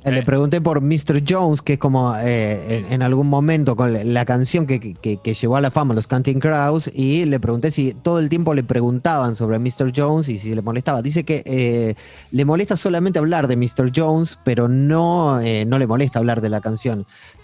Eh, 0.04 0.12
Le 0.12 0.21
pregunté 0.23 0.62
por 0.62 0.80
Mr. 0.80 1.21
Jones, 1.28 1.62
que 1.63 1.73
es 1.73 1.80
como 1.80 2.15
eh, 2.15 2.78
en, 2.86 2.93
en 2.93 3.02
algún 3.02 3.28
momento 3.28 3.76
con 3.76 3.91
la- 3.91 4.04
la 4.04 4.26
canción 4.26 4.65
que, 4.67 4.80
que- 4.93 5.17
que 5.17 5.34
llevó 5.34 5.58
a 5.58 5.60
la 5.62 5.71
fama 5.71 5.95
los 5.95 6.06
Counting 6.08 6.39
Crows, 6.39 6.89
y 6.93 7.26
le 7.26 7.39
pregunté 7.39 7.71
si 7.71 7.93
todo 7.93 8.19
el 8.19 8.30
tiempo 8.30 8.54
le 8.54 8.63
preguntaban 8.63 9.36
sobre 9.36 9.58
Mr. 9.60 9.91
Jones 9.93 10.30
y 10.30 10.38
si 10.38 10.54
le 10.54 10.62
molestaba. 10.62 11.02
Dice 11.02 11.23
que 11.26 11.41
eh, 11.45 11.95
le 12.32 12.45
molesta 12.45 12.78
solamente 12.78 13.17
hablar 13.19 13.47
de 13.47 13.58
Mr. 13.58 13.91
Jones, 13.93 14.38
pero 14.45 14.67
no, 14.69 15.41
eh, 15.41 15.65
no 15.65 15.78
le 15.80 15.88
molesta 15.88 16.19
hablar 16.19 16.41
de 16.41 16.50
la 16.50 16.62
canción. 16.62 17.00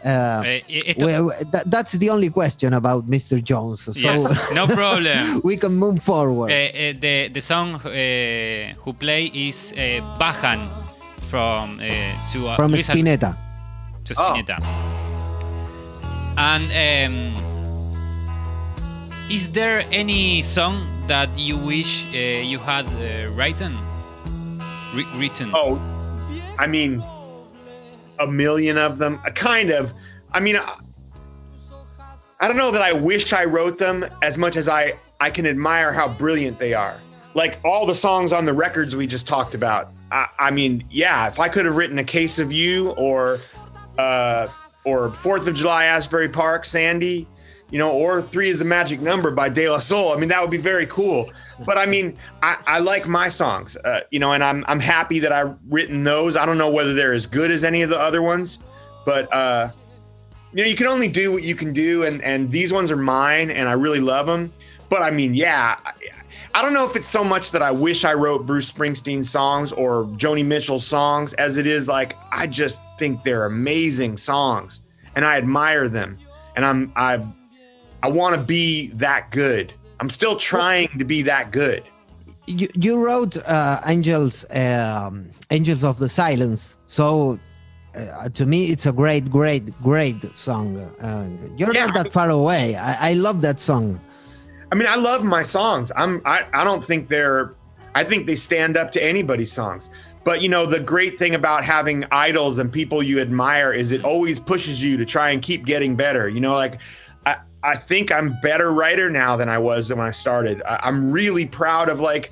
Uh, 0.06 0.44
Eh, 0.46 0.64
esto- 0.86 1.06
we- 1.08 1.22
we- 1.22 1.34
that- 1.52 1.66
that's 1.70 1.98
the 2.00 2.12
only 2.12 2.30
question 2.30 2.74
about 2.76 3.04
Mr. 3.08 3.42
Jones. 3.44 3.82
So 3.82 3.92
Yes, 3.94 4.24
no 4.56 4.68
problem. 4.74 5.42
we 5.44 5.58
can 5.58 5.76
move 5.76 6.00
forward. 6.00 6.52
Eh, 6.52 6.72
eh, 6.74 6.98
the 6.98 7.32
the 7.34 7.42
song 7.42 7.80
eh, 7.92 8.76
who 8.86 8.94
play 8.94 9.32
is 9.34 9.74
eh, 9.76 10.02
Bajan 10.20 10.60
from 11.34 11.80
eh, 11.82 12.14
to 12.32 12.48
uh, 12.48 12.56
From 12.56 12.72
Luis 12.72 12.88
Al- 12.88 12.96
Spinetta. 12.96 13.36
to 14.06 14.14
Oh. 14.20 14.34
Spinetta. 14.36 14.58
And 16.38 16.66
um, 16.86 17.16
is 19.32 19.52
there 19.52 19.84
any 19.92 20.44
song 20.44 20.86
that 21.08 21.30
you 21.36 21.58
wish 21.58 22.06
uh, 22.14 22.18
you 22.52 22.60
had 22.60 22.86
uh, 22.86 23.32
written? 23.32 23.74
Wri- 24.94 25.10
written. 25.20 25.50
Oh, 25.56 25.80
I 26.60 26.68
mean, 26.68 27.04
a 28.20 28.28
million 28.28 28.78
of 28.78 29.00
them. 29.00 29.20
A 29.26 29.32
Kind 29.32 29.72
of. 29.72 29.92
I 30.34 30.40
mean, 30.40 30.56
I, 30.58 30.76
I 32.42 32.48
don't 32.48 32.58
know 32.58 32.70
that 32.70 32.84
I 32.84 32.94
wish 32.94 33.34
I 33.34 33.46
wrote 33.46 33.80
them 33.80 34.06
as 34.22 34.38
much 34.38 34.56
as 34.56 34.68
I 34.68 34.94
I 35.20 35.32
can 35.32 35.48
admire 35.48 35.92
how 35.94 36.08
brilliant 36.10 36.60
they 36.60 36.76
are. 36.76 37.00
Like 37.34 37.60
all 37.66 37.88
the 37.88 37.96
songs 37.96 38.32
on 38.32 38.46
the 38.46 38.54
records 38.54 38.96
we 38.96 39.08
just 39.08 39.28
talked 39.28 39.56
about. 39.56 39.92
I, 40.14 40.28
I 40.38 40.52
mean, 40.52 40.86
yeah, 40.92 41.28
if 41.28 41.40
I 41.40 41.50
could 41.50 41.66
have 41.66 41.76
written 41.76 41.98
a 41.98 42.04
case 42.04 42.38
of 42.38 42.52
you 42.52 42.92
or 42.92 43.40
uh, 43.98 44.48
or 44.86 45.10
Fourth 45.10 45.48
of 45.48 45.56
July, 45.56 45.86
Asbury 45.86 46.30
Park, 46.30 46.66
Sandy, 46.66 47.28
you 47.72 47.80
know, 47.80 47.92
or 47.92 48.22
Three 48.22 48.50
is 48.50 48.62
a 48.62 48.66
Magic 48.66 49.02
Number 49.02 49.32
by 49.32 49.50
De 49.50 49.68
La 49.68 49.80
Soul. 49.80 50.14
I 50.14 50.18
mean, 50.18 50.30
that 50.30 50.40
would 50.40 50.52
be 50.52 50.58
very 50.58 50.86
cool. 50.86 51.32
But 51.66 51.80
I 51.80 51.88
mean, 51.88 52.18
I, 52.44 52.58
I 52.68 52.80
like 52.80 53.08
my 53.08 53.28
songs, 53.28 53.76
uh, 53.78 54.02
you 54.12 54.20
know, 54.20 54.34
and 54.34 54.44
I'm 54.44 54.64
I'm 54.68 54.80
happy 54.80 55.18
that 55.20 55.32
I've 55.32 55.56
written 55.68 56.04
those. 56.04 56.36
I 56.36 56.46
don't 56.46 56.60
know 56.60 56.70
whether 56.70 56.94
they're 56.94 57.14
as 57.14 57.26
good 57.26 57.50
as 57.50 57.64
any 57.64 57.82
of 57.82 57.90
the 57.90 58.00
other 58.00 58.22
ones, 58.22 58.64
but 59.06 59.34
uh, 59.34 59.70
you 60.54 60.64
know, 60.64 60.70
you 60.70 60.76
can 60.76 60.88
only 60.88 61.08
do 61.08 61.32
what 61.32 61.44
you 61.44 61.56
can 61.56 61.74
do, 61.74 62.04
and 62.04 62.22
and 62.22 62.52
these 62.52 62.72
ones 62.72 62.92
are 62.92 62.98
mine, 62.98 63.50
and 63.50 63.68
I 63.68 63.74
really 63.74 64.00
love 64.00 64.28
them. 64.28 64.54
But 64.90 65.02
I 65.02 65.10
mean, 65.10 65.34
yeah, 65.34 65.78
I, 66.56 66.62
don't 66.62 66.74
know 66.74 66.86
if 66.86 66.96
it's 66.96 67.08
so 67.08 67.24
much 67.24 67.52
that 67.52 67.62
I 67.62 67.72
wish 67.72 68.06
I 68.06 68.14
wrote 68.14 68.46
Bruce 68.46 68.72
Springsteen 68.72 69.26
songs 69.26 69.72
or 69.72 70.06
Joni 70.18 70.46
Mitchell 70.46 70.80
songs, 70.80 71.34
as 71.36 71.58
it 71.58 71.66
is 71.68 71.88
like 71.88 72.16
I 72.32 72.48
just 72.48 72.82
think 73.00 73.24
they're 73.24 73.46
amazing 73.46 74.18
songs, 74.18 74.84
and 75.16 75.26
I 75.26 75.38
admire 75.38 75.88
them, 75.90 76.18
and 76.56 76.66
I'm 76.66 76.92
I 76.96 77.26
I 78.04 78.10
want 78.10 78.36
to 78.36 78.42
be 78.42 78.88
that 78.96 79.32
good. 79.32 79.74
I'm 80.00 80.10
still 80.10 80.36
trying 80.38 80.90
to 81.00 81.06
be 81.06 81.22
that 81.24 81.52
good. 81.52 81.84
you, 82.46 82.68
you 82.76 82.98
wrote 83.04 83.38
uh, 83.38 83.80
angels 83.86 84.46
um, 84.52 85.30
angels 85.50 85.84
of 85.84 85.98
the 85.98 86.10
silence 86.10 86.76
so 86.88 87.40
uh, 87.96 88.28
to 88.38 88.46
me 88.46 88.60
it's 88.74 88.86
a 88.86 88.92
great 88.92 89.26
great 89.32 89.64
great 89.82 90.20
song 90.36 90.78
uh, 90.78 91.28
you're 91.56 91.74
Yeah. 91.74 91.86
not 91.86 91.94
that 92.00 92.12
far 92.12 92.30
away 92.30 92.76
I, 92.76 93.12
I 93.12 93.14
love 93.14 93.40
that 93.48 93.60
song 93.62 93.88
I 94.74 94.76
mean, 94.76 94.88
I 94.88 94.96
love 94.96 95.24
my 95.24 95.44
songs. 95.44 95.92
I'm 95.96 96.20
I, 96.26 96.48
I 96.52 96.64
don't 96.64 96.84
think 96.84 97.08
they're 97.08 97.54
I 97.94 98.04
think 98.04 98.26
they 98.26 98.34
stand 98.34 98.76
up 98.76 98.90
to 98.94 99.04
anybody's 99.04 99.52
songs. 99.52 99.92
But 100.24 100.42
you 100.42 100.50
know, 100.50 100.66
the 100.66 100.80
great 100.80 101.20
thing 101.20 101.36
about 101.36 101.64
having 101.64 102.06
idols 102.12 102.58
and 102.58 102.74
people 102.74 103.04
you 103.04 103.22
admire 103.22 103.72
is 103.72 103.92
it 103.92 104.04
always 104.04 104.40
pushes 104.40 104.84
you 104.84 104.98
to 104.98 105.06
try 105.06 105.30
and 105.30 105.44
keep 105.44 105.64
getting 105.68 105.96
better. 105.96 106.28
You 106.28 106.40
know, 106.40 106.54
like 106.54 106.82
I, 107.28 107.36
I 107.62 107.76
think 107.76 108.12
I'm 108.12 108.30
a 108.30 108.40
better 108.42 108.74
writer 108.74 109.12
now 109.12 109.36
than 109.38 109.48
I 109.48 109.60
was 109.60 109.94
when 109.94 110.00
I 110.00 110.10
started. 110.10 110.64
I, 110.64 110.80
I'm 110.82 111.12
really 111.12 111.46
proud 111.46 111.88
of 111.88 112.00
like 112.00 112.32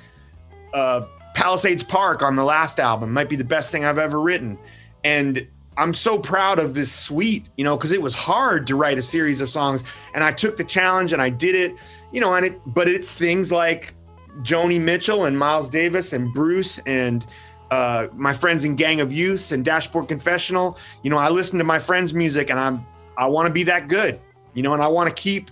uh 0.74 1.02
Palisades 1.36 1.84
Park 1.84 2.24
on 2.24 2.34
the 2.34 2.44
last 2.44 2.80
album. 2.80 3.12
Might 3.12 3.28
be 3.28 3.36
the 3.36 3.44
best 3.44 3.70
thing 3.70 3.84
I've 3.84 3.98
ever 3.98 4.20
written. 4.20 4.58
And 5.04 5.46
I'm 5.76 5.94
so 5.94 6.18
proud 6.18 6.58
of 6.58 6.74
this 6.74 6.92
suite, 6.92 7.46
you 7.56 7.64
know, 7.64 7.76
because 7.76 7.92
it 7.92 8.02
was 8.02 8.14
hard 8.14 8.66
to 8.66 8.74
write 8.74 8.98
a 8.98 9.02
series 9.02 9.40
of 9.40 9.48
songs. 9.48 9.84
And 10.12 10.22
I 10.22 10.32
took 10.32 10.56
the 10.56 10.64
challenge 10.64 11.12
and 11.12 11.22
I 11.22 11.30
did 11.30 11.54
it, 11.54 11.76
you 12.12 12.20
know, 12.20 12.34
and 12.34 12.46
it, 12.46 12.60
but 12.66 12.88
it's 12.88 13.12
things 13.12 13.50
like 13.50 13.94
Joni 14.40 14.80
Mitchell 14.80 15.24
and 15.24 15.38
Miles 15.38 15.68
Davis 15.68 16.12
and 16.12 16.32
Bruce 16.32 16.78
and 16.80 17.26
uh, 17.70 18.08
my 18.12 18.34
friends 18.34 18.64
in 18.64 18.76
Gang 18.76 19.00
of 19.00 19.12
Youths 19.12 19.52
and 19.52 19.64
Dashboard 19.64 20.08
Confessional. 20.08 20.78
You 21.02 21.10
know, 21.10 21.18
I 21.18 21.30
listen 21.30 21.58
to 21.58 21.64
my 21.64 21.78
friends' 21.78 22.12
music 22.12 22.50
and 22.50 22.60
I'm, 22.60 22.86
I 23.16 23.26
want 23.26 23.46
to 23.46 23.52
be 23.52 23.62
that 23.64 23.88
good, 23.88 24.20
you 24.54 24.62
know, 24.62 24.74
and 24.74 24.82
I 24.82 24.88
want 24.88 25.08
to 25.08 25.14
keep, 25.14 25.50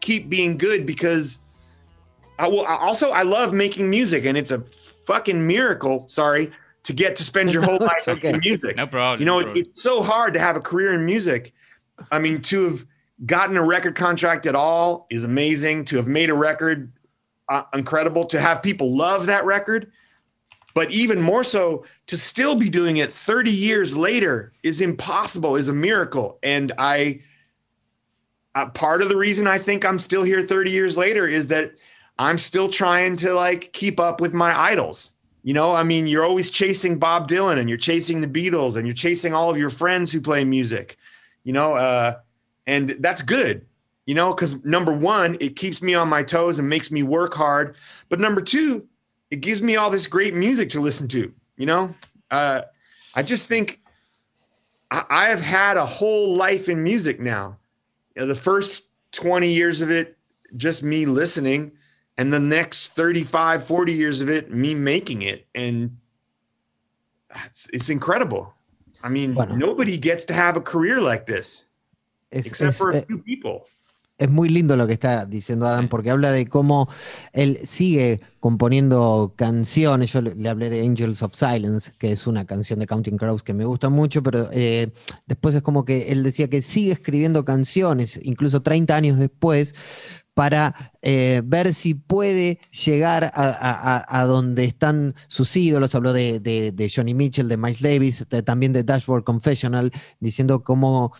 keep 0.00 0.28
being 0.28 0.58
good 0.58 0.86
because 0.86 1.40
I 2.38 2.48
will 2.48 2.66
I 2.66 2.76
also, 2.76 3.10
I 3.10 3.22
love 3.22 3.52
making 3.52 3.88
music 3.88 4.24
and 4.24 4.36
it's 4.36 4.50
a 4.50 4.60
fucking 5.06 5.46
miracle. 5.46 6.04
Sorry. 6.08 6.52
To 6.84 6.92
get 6.92 7.14
to 7.14 7.22
spend 7.22 7.52
your 7.52 7.62
whole 7.64 7.78
life 7.80 8.08
okay. 8.08 8.32
making 8.32 8.40
music. 8.40 8.76
No 8.76 8.88
problem. 8.88 9.20
You 9.20 9.26
know, 9.26 9.40
no 9.40 9.46
it, 9.46 9.56
it's 9.56 9.82
so 9.82 10.02
hard 10.02 10.34
to 10.34 10.40
have 10.40 10.56
a 10.56 10.60
career 10.60 10.92
in 10.94 11.06
music. 11.06 11.52
I 12.10 12.18
mean, 12.18 12.42
to 12.42 12.64
have 12.64 12.84
gotten 13.24 13.56
a 13.56 13.64
record 13.64 13.94
contract 13.94 14.46
at 14.46 14.54
all 14.54 15.06
is 15.10 15.24
amazing. 15.24 15.84
To 15.86 15.96
have 15.96 16.06
made 16.06 16.30
a 16.30 16.34
record, 16.34 16.92
uh, 17.48 17.64
incredible. 17.74 18.24
To 18.26 18.40
have 18.40 18.62
people 18.62 18.96
love 18.96 19.26
that 19.26 19.44
record, 19.44 19.92
but 20.74 20.90
even 20.90 21.20
more 21.20 21.44
so, 21.44 21.84
to 22.06 22.16
still 22.16 22.56
be 22.56 22.68
doing 22.68 22.96
it 22.96 23.12
30 23.12 23.50
years 23.50 23.96
later 23.96 24.52
is 24.62 24.80
impossible, 24.80 25.56
is 25.56 25.68
a 25.68 25.72
miracle. 25.72 26.38
And 26.42 26.72
I, 26.78 27.20
uh, 28.54 28.66
part 28.66 29.02
of 29.02 29.08
the 29.08 29.16
reason 29.16 29.46
I 29.46 29.58
think 29.58 29.84
I'm 29.84 29.98
still 29.98 30.22
here 30.22 30.42
30 30.42 30.70
years 30.70 30.98
later 30.98 31.26
is 31.26 31.48
that 31.48 31.72
I'm 32.18 32.38
still 32.38 32.68
trying 32.68 33.16
to 33.16 33.34
like 33.34 33.72
keep 33.72 33.98
up 33.98 34.20
with 34.20 34.32
my 34.32 34.58
idols. 34.58 35.10
You 35.44 35.54
know, 35.54 35.74
I 35.74 35.82
mean, 35.82 36.06
you're 36.06 36.24
always 36.24 36.50
chasing 36.50 36.98
Bob 36.98 37.28
Dylan 37.28 37.58
and 37.58 37.68
you're 37.68 37.78
chasing 37.78 38.20
the 38.20 38.28
Beatles 38.28 38.76
and 38.76 38.86
you're 38.86 38.94
chasing 38.94 39.34
all 39.34 39.50
of 39.50 39.58
your 39.58 39.70
friends 39.70 40.12
who 40.12 40.20
play 40.20 40.44
music, 40.44 40.96
you 41.42 41.52
know, 41.52 41.74
uh, 41.74 42.14
and 42.66 42.96
that's 43.00 43.22
good, 43.22 43.66
you 44.06 44.14
know, 44.14 44.32
because 44.32 44.64
number 44.64 44.92
one, 44.92 45.36
it 45.40 45.56
keeps 45.56 45.82
me 45.82 45.94
on 45.94 46.08
my 46.08 46.22
toes 46.22 46.58
and 46.58 46.68
makes 46.68 46.90
me 46.90 47.02
work 47.02 47.34
hard. 47.34 47.76
But 48.08 48.20
number 48.20 48.40
two, 48.40 48.86
it 49.30 49.40
gives 49.40 49.62
me 49.62 49.76
all 49.76 49.90
this 49.90 50.06
great 50.06 50.34
music 50.34 50.70
to 50.70 50.80
listen 50.80 51.08
to, 51.08 51.32
you 51.56 51.66
know. 51.66 51.94
Uh, 52.30 52.62
I 53.14 53.22
just 53.22 53.46
think 53.46 53.80
I, 54.90 55.04
I 55.08 55.24
have 55.26 55.42
had 55.42 55.76
a 55.76 55.86
whole 55.86 56.34
life 56.34 56.68
in 56.68 56.82
music 56.82 57.20
now. 57.20 57.58
You 58.14 58.22
know, 58.22 58.28
the 58.28 58.34
first 58.34 58.88
20 59.12 59.48
years 59.48 59.82
of 59.82 59.90
it, 59.90 60.16
just 60.56 60.82
me 60.82 61.06
listening 61.06 61.72
and 62.18 62.32
the 62.32 62.40
next 62.40 62.88
35 62.88 63.64
40 63.64 63.92
years 63.92 64.20
of 64.20 64.28
it 64.28 64.52
me 64.52 64.74
making 64.74 65.22
it 65.22 65.46
and 65.54 65.98
it's, 67.46 67.68
it's 67.72 67.90
incredible 67.90 68.52
i 69.02 69.08
mean 69.08 69.34
Bueno. 69.34 69.54
nobody 69.56 69.96
gets 69.96 70.24
to 70.26 70.34
have 70.34 70.56
a 70.56 70.60
career 70.60 71.00
like 71.00 71.26
this 71.26 71.66
Es, 72.32 72.46
except 72.46 72.70
es- 72.72 72.78
for 72.78 72.94
a 72.94 72.98
eh, 72.98 73.04
few 73.06 73.22
people 73.22 73.62
es 74.18 74.30
muy 74.30 74.48
lindo 74.48 74.76
lo 74.76 74.86
que 74.86 74.92
está 74.92 75.26
diciendo 75.26 75.66
Adam 75.66 75.84
Sí. 75.84 75.88
porque 75.90 76.10
habla 76.10 76.30
de 76.30 76.46
cómo 76.46 76.88
él 77.32 77.58
sigue 77.64 78.20
componiendo 78.38 79.32
canciones. 79.36 80.12
Yo 80.12 80.20
le, 80.22 80.36
le 80.36 80.48
hablé 80.48 80.70
de 80.70 80.86
Angels 80.86 81.22
of 81.22 81.34
Silence, 81.34 81.90
que 81.98 82.12
es 82.12 82.28
una 82.28 82.44
canción 82.44 82.78
de 82.78 82.86
Counting 82.86 83.16
Crows 83.16 83.42
que 83.42 83.52
me 83.52 83.64
gusta 83.64 83.88
mucho, 83.88 84.22
pero 84.22 84.48
eh, 84.52 84.92
después 85.26 85.56
es 85.56 85.62
como 85.62 85.84
que 85.84 86.12
él 86.12 86.22
decía 86.22 86.48
que 86.48 86.62
sigue 86.62 86.92
escribiendo 86.92 87.44
canciones, 87.44 88.20
incluso 88.22 88.62
30 88.62 88.94
años 88.94 89.18
después, 89.18 89.74
para 90.34 90.92
eh, 91.02 91.42
ver 91.44 91.74
si 91.74 91.94
puede 91.94 92.58
llegar 92.86 93.24
a, 93.24 93.30
a- 93.34 93.96
a- 93.96 94.20
a 94.20 94.24
donde 94.24 94.64
están 94.64 95.14
sus 95.26 95.54
ídolos. 95.56 95.94
Habló 95.94 96.12
de, 96.12 96.38
de- 96.40 96.70
de 96.72 96.90
Johnny 96.94 97.12
Mitchell, 97.12 97.48
de 97.48 97.56
Miles 97.56 97.82
Davis, 97.82 98.26
de- 98.30 98.42
también 98.42 98.72
de 98.72 98.84
Dashboard 98.84 99.24
Confessional, 99.24 99.90
diciendo 100.20 100.62
cómo 100.62 101.12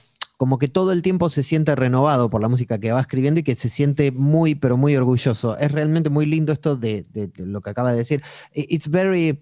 como 0.43 0.59
que 0.59 0.67
todo 0.67 0.91
el 0.91 1.03
tiempo 1.03 1.29
se 1.31 1.45
siente 1.45 1.77
renovado 1.77 2.29
por 2.29 2.41
la 2.43 2.49
música 2.49 2.81
que 2.81 2.91
va 2.91 3.01
escribiendo 3.01 3.39
y 3.39 3.43
que 3.45 3.55
se 3.55 3.69
siente 3.69 4.11
muy, 4.11 4.57
pero 4.57 4.77
muy 4.77 4.97
orgulloso. 4.97 5.57
Es 5.57 5.71
realmente 5.71 6.11
muy 6.11 6.27
lindo 6.27 6.53
esto 6.53 6.75
de, 6.75 7.05
de- 7.13 7.29
de 7.29 7.47
lo 7.47 7.61
que 7.61 7.71
acaba 7.71 7.93
de 7.93 7.99
decir. 7.99 8.23
It's 8.53 8.89
very, 8.91 9.39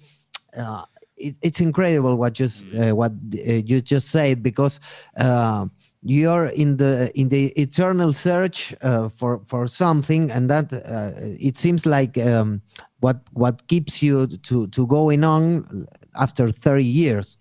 uh, 0.55 0.83
it- 1.17 1.39
it's 1.41 1.59
incredible 1.63 2.17
what 2.19 2.35
just 2.39 2.65
uh, 2.75 2.95
what 2.95 3.13
uh, 3.33 3.63
you 3.65 3.81
just 3.83 4.09
said 4.09 4.43
because 4.43 4.79
uh, 5.17 5.65
you're 6.03 6.53
in 6.55 6.77
the 6.77 7.11
in 7.15 7.31
the 7.31 7.55
eternal 7.57 8.13
search 8.13 8.77
uh, 8.83 9.09
for 9.17 9.41
for 9.47 9.69
something, 9.71 10.31
and 10.31 10.51
that 10.51 10.71
uh, 10.71 11.13
it 11.41 11.57
seems 11.57 11.87
like 11.87 12.19
um, 12.19 12.61
what 13.01 13.17
what 13.33 13.67
keeps 13.69 14.03
you 14.03 14.27
to 14.43 14.67
to 14.67 14.87
going 14.87 15.25
on 15.25 15.65
after 16.13 16.53
30 16.53 16.85
years. 16.85 17.39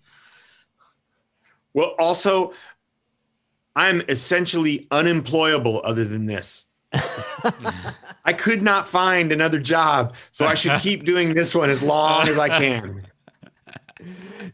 well 1.74 1.94
also 1.98 2.52
i'm 3.80 4.02
essentially 4.08 4.86
unemployable 4.90 5.80
other 5.84 6.04
than 6.04 6.26
this 6.26 6.66
i 8.30 8.32
could 8.32 8.62
not 8.62 8.86
find 8.86 9.32
another 9.32 9.60
job 9.60 10.14
so 10.32 10.46
i 10.46 10.54
should 10.54 10.78
keep 10.80 11.04
doing 11.04 11.34
this 11.34 11.54
one 11.54 11.70
as 11.70 11.82
long 11.82 12.28
as 12.28 12.38
i 12.38 12.48
can 12.48 13.02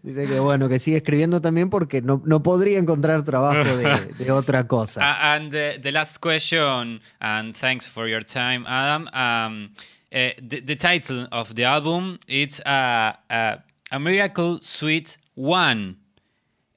Dice 0.07 0.29
que 0.29 0.39
bueno, 0.39 0.69
que 0.69 0.79
sigue 0.79 0.99
escribiendo 0.99 1.41
también 1.41 1.69
porque 1.69 2.01
no, 2.01 2.23
no 2.25 2.41
podría 2.41 2.79
encontrar 2.79 3.25
trabajo 3.25 3.77
de, 3.77 4.15
de 4.17 4.31
otra 4.31 4.67
cosa. 4.67 5.01
Uh, 5.07 5.19
and 5.21 5.51
the, 5.51 5.79
the 5.81 5.91
last 5.91 6.19
question, 6.19 7.01
and 7.21 7.57
thanks 7.57 7.89
for 7.89 8.07
your 8.07 8.23
time, 8.23 8.65
Adam. 8.69 9.09
Um, 9.13 9.71
uh, 10.13 10.31
the, 10.41 10.61
the 10.61 10.77
title 10.77 11.27
of 11.33 11.55
the 11.57 11.65
album 11.65 12.19
it's 12.29 12.61
uh, 12.61 13.13
uh, 13.31 13.57
a 13.91 13.99
Miracle 13.99 14.61
Suite 14.63 15.19
One. 15.35 15.97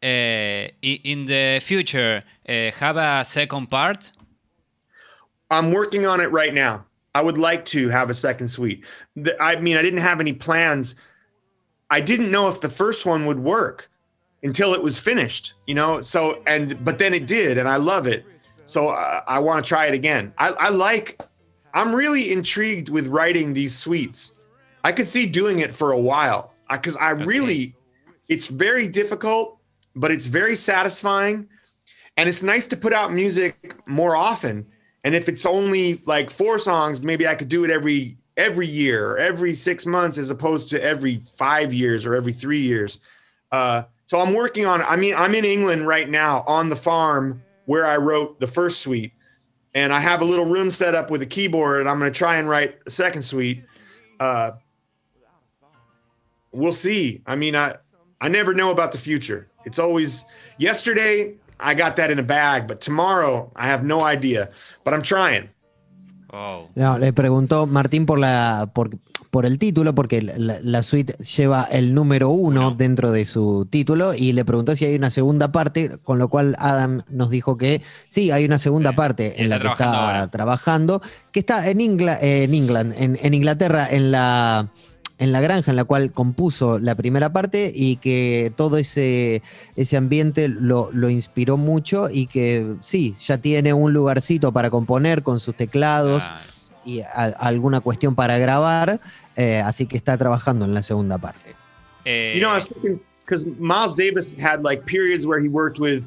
Uh, 0.02 0.72
in 0.82 1.26
the 1.26 1.60
future, 1.62 2.24
uh, 2.48 2.72
have 2.72 2.96
a 2.96 3.26
second 3.26 3.70
part. 3.70 4.14
I'm 5.52 5.72
working 5.72 6.06
on 6.06 6.22
it 6.22 6.32
right 6.32 6.54
now. 6.54 6.86
I 7.14 7.22
would 7.22 7.38
like 7.38 7.66
to 7.66 7.90
have 7.90 8.10
a 8.10 8.14
second 8.14 8.48
suite. 8.48 8.86
The- 9.16 9.42
I 9.42 9.60
mean, 9.60 9.76
I 9.76 9.82
didn't 9.82 10.00
have 10.00 10.22
any 10.22 10.32
plans. 10.32 10.96
I 11.90 12.00
didn't 12.00 12.32
know 12.32 12.48
if 12.48 12.62
the 12.62 12.70
first 12.70 13.06
one 13.06 13.26
would 13.26 13.40
work 13.40 13.90
until 14.42 14.74
it 14.74 14.82
was 14.82 14.98
finished, 14.98 15.54
you 15.68 15.76
know? 15.76 16.00
So, 16.02 16.42
and, 16.48 16.84
but 16.86 16.98
then 16.98 17.14
it 17.14 17.28
did, 17.28 17.58
and 17.58 17.68
I 17.68 17.76
love 17.76 18.08
it. 18.08 18.26
So 18.66 18.90
uh, 18.90 19.22
I 19.28 19.40
want 19.40 19.66
to 19.66 19.68
try 19.68 19.88
it 19.88 19.94
again. 19.94 20.32
I, 20.38 20.52
I 20.52 20.70
like, 20.70 21.22
I'm 21.74 21.94
really 21.94 22.32
intrigued 22.32 22.88
with 22.88 23.08
writing 23.08 23.52
these 23.52 23.76
suites. 23.78 24.36
I 24.84 24.94
could 24.94 25.08
see 25.08 25.26
doing 25.26 25.60
it 25.60 25.74
for 25.74 25.92
a 25.92 26.00
while 26.00 26.54
because 26.72 26.96
I 26.96 27.10
really, 27.10 27.76
it's 28.30 28.48
very 28.48 28.88
difficult, 28.88 29.59
but 30.00 30.12
it's 30.12 30.26
very 30.26 30.56
satisfying. 30.56 31.50
And 32.16 32.28
it's 32.28 32.42
nice 32.42 32.68
to 32.70 32.78
put 32.78 32.94
out 32.94 33.14
music 33.14 33.76
more 33.86 34.16
often. 34.16 34.66
And 35.04 35.14
if 35.14 35.30
it's 35.30 35.46
only 35.46 36.02
like 36.06 36.30
four 36.30 36.58
songs, 36.58 37.02
maybe 37.02 37.28
I 37.28 37.36
could 37.36 37.50
do 37.50 37.64
it 37.64 37.70
every 37.70 38.18
every 38.38 38.68
year, 38.68 39.18
every 39.18 39.54
six 39.54 39.86
months, 39.86 40.18
as 40.18 40.30
opposed 40.30 40.70
to 40.70 40.82
every 40.82 41.18
five 41.38 41.74
years 41.74 42.06
or 42.06 42.16
every 42.16 42.32
three 42.34 42.62
years. 42.62 43.00
Uh, 43.52 43.84
so 44.08 44.20
I'm 44.20 44.34
working 44.34 44.66
on. 44.66 44.82
I 44.82 44.96
mean, 44.96 45.16
I'm 45.16 45.36
in 45.36 45.46
England 45.46 45.86
right 45.86 46.10
now 46.10 46.44
on 46.48 46.70
the 46.70 46.76
farm 46.76 47.44
where 47.66 47.86
I 47.86 47.98
wrote 47.98 48.40
the 48.40 48.48
first 48.48 48.82
suite, 48.82 49.14
and 49.74 49.94
I 49.94 50.00
have 50.00 50.22
a 50.22 50.26
little 50.26 50.46
room 50.46 50.72
set 50.72 50.96
up 50.96 51.12
with 51.12 51.22
a 51.22 51.26
keyboard, 51.26 51.82
and 51.82 51.90
I'm 51.90 52.00
going 52.00 52.12
to 52.12 52.18
try 52.18 52.38
and 52.38 52.50
write 52.50 52.80
a 52.86 52.90
second 52.90 53.24
suite. 53.24 53.64
Uh, 54.20 54.52
we'll 56.52 56.72
see. 56.72 57.22
I 57.26 57.36
mean, 57.36 57.56
I 57.56 57.76
I 58.20 58.28
never 58.28 58.54
know 58.54 58.72
about 58.72 58.92
the 58.92 58.98
future. 58.98 59.48
It's 59.70 59.80
always 59.80 60.26
yesterday. 60.58 61.36
I 61.62 61.76
got 61.76 61.96
that 61.98 62.10
in 62.10 62.20
a 62.20 62.24
bag, 62.24 62.68
but 62.68 62.80
tomorrow 62.80 63.52
I 63.56 63.68
have 63.70 63.84
no 63.84 64.06
idea. 64.06 64.50
But 64.84 64.94
I'm 64.94 65.02
trying. 65.02 65.50
Oh. 66.32 66.70
No, 66.76 66.98
le 66.98 67.12
preguntó 67.12 67.66
Martín 67.68 68.06
por, 68.06 68.20
la, 68.20 68.70
por, 68.74 68.92
por 69.32 69.46
el 69.46 69.58
título, 69.58 69.94
porque 69.96 70.22
la, 70.22 70.60
la 70.62 70.84
suite 70.84 71.14
lleva 71.24 71.68
el 71.72 71.94
número 71.94 72.30
uno 72.30 72.72
dentro 72.72 73.12
de 73.12 73.26
su 73.26 73.68
título, 73.70 74.14
y 74.14 74.32
le 74.34 74.46
preguntó 74.46 74.76
si 74.76 74.86
hay 74.86 74.96
una 74.96 75.10
segunda 75.10 75.52
parte, 75.52 75.98
con 76.04 76.18
lo 76.20 76.30
cual 76.30 76.56
Adam 76.60 77.02
nos 77.10 77.30
dijo 77.32 77.58
que 77.58 77.82
sí, 78.10 78.30
hay 78.32 78.46
una 78.46 78.60
segunda 78.60 78.92
Sí, 78.92 78.96
parte 78.96 79.42
en 79.42 79.50
la 79.50 79.56
que 79.58 79.62
trabajando 79.62 79.94
está 79.98 80.06
ahora. 80.08 80.28
trabajando, 80.32 81.02
que 81.32 81.40
está 81.42 81.68
en, 81.70 81.80
Ingla- 81.80 82.20
en 82.22 82.54
England, 82.54 82.94
en, 82.96 83.18
en 83.22 83.34
Inglaterra, 83.34 83.88
en 83.90 84.12
la, 84.12 84.68
en 85.20 85.32
la 85.34 85.42
granja 85.42 85.72
en 85.72 85.76
la 85.76 85.84
cual 85.84 86.12
compuso 86.14 86.80
la 86.80 86.96
primera 86.96 87.32
parte 87.32 87.72
y 87.76 87.98
que 87.98 88.52
todo 88.56 88.78
ese, 88.78 89.42
ese 89.76 89.98
ambiente 89.98 90.48
lo, 90.48 90.90
lo 90.94 91.10
inspiró 91.10 91.58
mucho 91.58 92.10
y 92.10 92.28
que 92.28 92.76
sí, 92.82 93.14
ya 93.20 93.38
tiene 93.38 93.74
un 93.74 93.92
lugarcito 93.94 94.52
para 94.52 94.70
componer 94.70 95.22
con 95.22 95.40
sus 95.40 95.56
teclados 95.56 96.24
Ah, 96.26 96.42
y 96.86 97.02
a- 97.02 97.36
alguna 97.38 97.82
cuestión 97.82 98.16
para 98.16 98.38
grabar, 98.38 99.02
eh, 99.36 99.60
así 99.60 99.86
que 99.86 99.98
está 99.98 100.18
trabajando 100.18 100.64
en 100.66 100.74
la 100.74 100.82
segunda 100.82 101.18
parte. 101.18 101.54
eh, 102.06 102.34
You 102.36 102.42
know, 102.42 102.52
I 102.52 102.56
was 102.56 102.68
thinking 102.70 103.00
because 103.26 103.46
Miles 103.60 103.96
Davis 103.96 104.36
had 104.42 104.64
like 104.64 104.84
periods 104.86 105.28
where 105.28 105.40
he 105.42 105.50
worked 105.50 105.80
with 105.80 106.04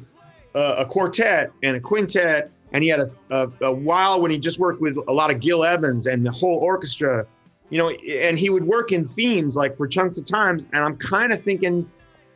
uh, 0.55 0.75
a 0.79 0.85
quartet 0.85 1.51
and 1.61 1.75
a 1.75 1.79
quintet, 1.79 2.49
and 2.73 2.83
he 2.83 2.89
had 2.91 2.99
a, 2.99 3.07
a, 3.29 3.47
a 3.61 3.71
while 3.71 4.19
when 4.19 4.31
he 4.31 4.37
just 4.39 4.59
worked 4.59 4.81
with 4.81 4.97
a 5.07 5.13
lot 5.13 5.29
of 5.33 5.39
Gil 5.39 5.63
Evans 5.63 6.07
and 6.07 6.25
the 6.25 6.31
whole 6.31 6.57
orchestra, 6.57 7.25
you 7.73 7.79
know, 7.79 7.89
and 7.89 8.37
he 8.37 8.51
would 8.51 8.65
work 8.65 8.91
in 8.91 9.07
themes 9.07 9.57
like 9.57 9.75
for 9.75 9.87
chunks 9.87 10.15
of 10.19 10.25
time. 10.25 10.63
And 10.73 10.83
I'm 10.83 10.95
kind 10.95 11.33
of 11.33 11.43
thinking 11.43 11.89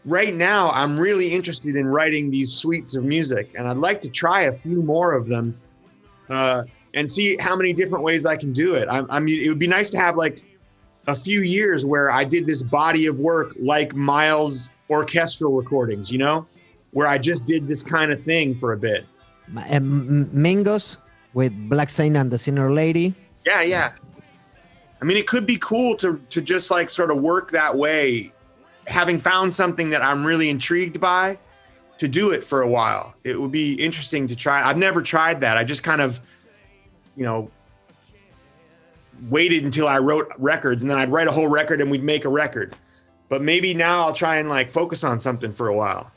right 0.03 0.33
now, 0.33 0.71
I'm 0.71 0.99
really 0.99 1.31
interested 1.31 1.75
in 1.75 1.85
writing 1.85 2.31
these 2.31 2.51
suites 2.51 2.95
of 2.95 3.03
music, 3.03 3.51
and 3.53 3.67
I'd 3.67 3.77
like 3.77 4.01
to 4.01 4.09
try 4.09 4.43
a 4.43 4.51
few 4.51 4.81
more 4.81 5.13
of 5.13 5.27
them. 5.27 5.55
Uh, 6.27 6.63
and 6.95 7.11
see 7.11 7.37
how 7.39 7.55
many 7.55 7.71
different 7.71 8.03
ways 8.03 8.25
I 8.25 8.35
can 8.35 8.51
do 8.51 8.73
it. 8.73 8.87
I, 8.89 9.03
I 9.09 9.19
mean, 9.19 9.43
it 9.43 9.49
would 9.49 9.59
be 9.59 9.67
nice 9.67 9.91
to 9.91 9.99
have 9.99 10.17
like 10.17 10.41
a 11.05 11.13
few 11.13 11.41
years 11.41 11.85
where 11.85 12.09
I 12.09 12.23
did 12.23 12.47
this 12.47 12.63
body 12.63 13.05
of 13.05 13.19
work 13.19 13.53
like 13.59 13.93
Miles 13.93 14.71
orchestral 14.89 15.53
recordings, 15.53 16.11
you 16.11 16.17
know, 16.17 16.47
where 16.91 17.07
I 17.07 17.19
just 17.19 17.45
did 17.45 17.67
this 17.67 17.83
kind 17.83 18.11
of 18.11 18.23
thing 18.23 18.57
for 18.57 18.73
a 18.73 18.77
bit. 18.77 19.05
Eh, 19.55 19.75
M- 19.75 20.31
Mingus 20.33 20.97
with 21.35 21.53
Black 21.69 21.89
Saint 21.89 22.17
and 22.17 22.31
the 22.31 22.39
Sinner 22.39 22.71
Lady. 22.71 23.13
Yeah, 23.45 23.61
yeah. 23.61 23.91
I 25.01 25.05
mean, 25.05 25.17
it 25.17 25.27
could 25.27 25.45
be 25.45 25.57
cool 25.57 25.95
to 25.97 26.21
to 26.29 26.41
just 26.41 26.71
like 26.71 26.89
sort 26.89 27.11
of 27.11 27.17
work 27.21 27.51
that 27.51 27.75
way, 27.75 28.33
having 28.87 29.19
found 29.19 29.53
something 29.53 29.89
that 29.91 30.01
I'm 30.01 30.25
really 30.25 30.49
intrigued 30.49 30.99
by, 30.99 31.37
to 31.99 32.07
do 32.07 32.31
it 32.31 32.43
for 32.43 32.61
a 32.61 32.67
while. 32.67 33.13
It 33.23 33.39
would 33.39 33.51
be 33.51 33.73
interesting 33.73 34.27
to 34.27 34.35
try. 34.35 34.67
I've 34.67 34.77
never 34.77 35.01
tried 35.01 35.41
that. 35.41 35.57
I 35.57 35.63
just 35.63 35.83
kind 35.83 36.01
of, 36.01 36.19
you 37.15 37.25
know, 37.25 37.51
waited 39.29 39.63
until 39.63 39.87
I 39.87 39.99
wrote 39.99 40.31
records, 40.37 40.83
and 40.83 40.89
then 40.91 40.97
I'd 40.97 41.11
write 41.11 41.27
a 41.27 41.31
whole 41.31 41.47
record, 41.47 41.81
and 41.81 41.91
we'd 41.91 42.03
make 42.03 42.25
a 42.25 42.29
record. 42.29 42.75
But 43.29 43.41
maybe 43.41 43.73
now 43.73 44.01
I'll 44.03 44.13
try 44.13 44.37
and 44.37 44.49
like 44.49 44.69
focus 44.69 45.03
on 45.03 45.19
something 45.19 45.51
for 45.51 45.67
a 45.67 45.75
while. 45.75 46.11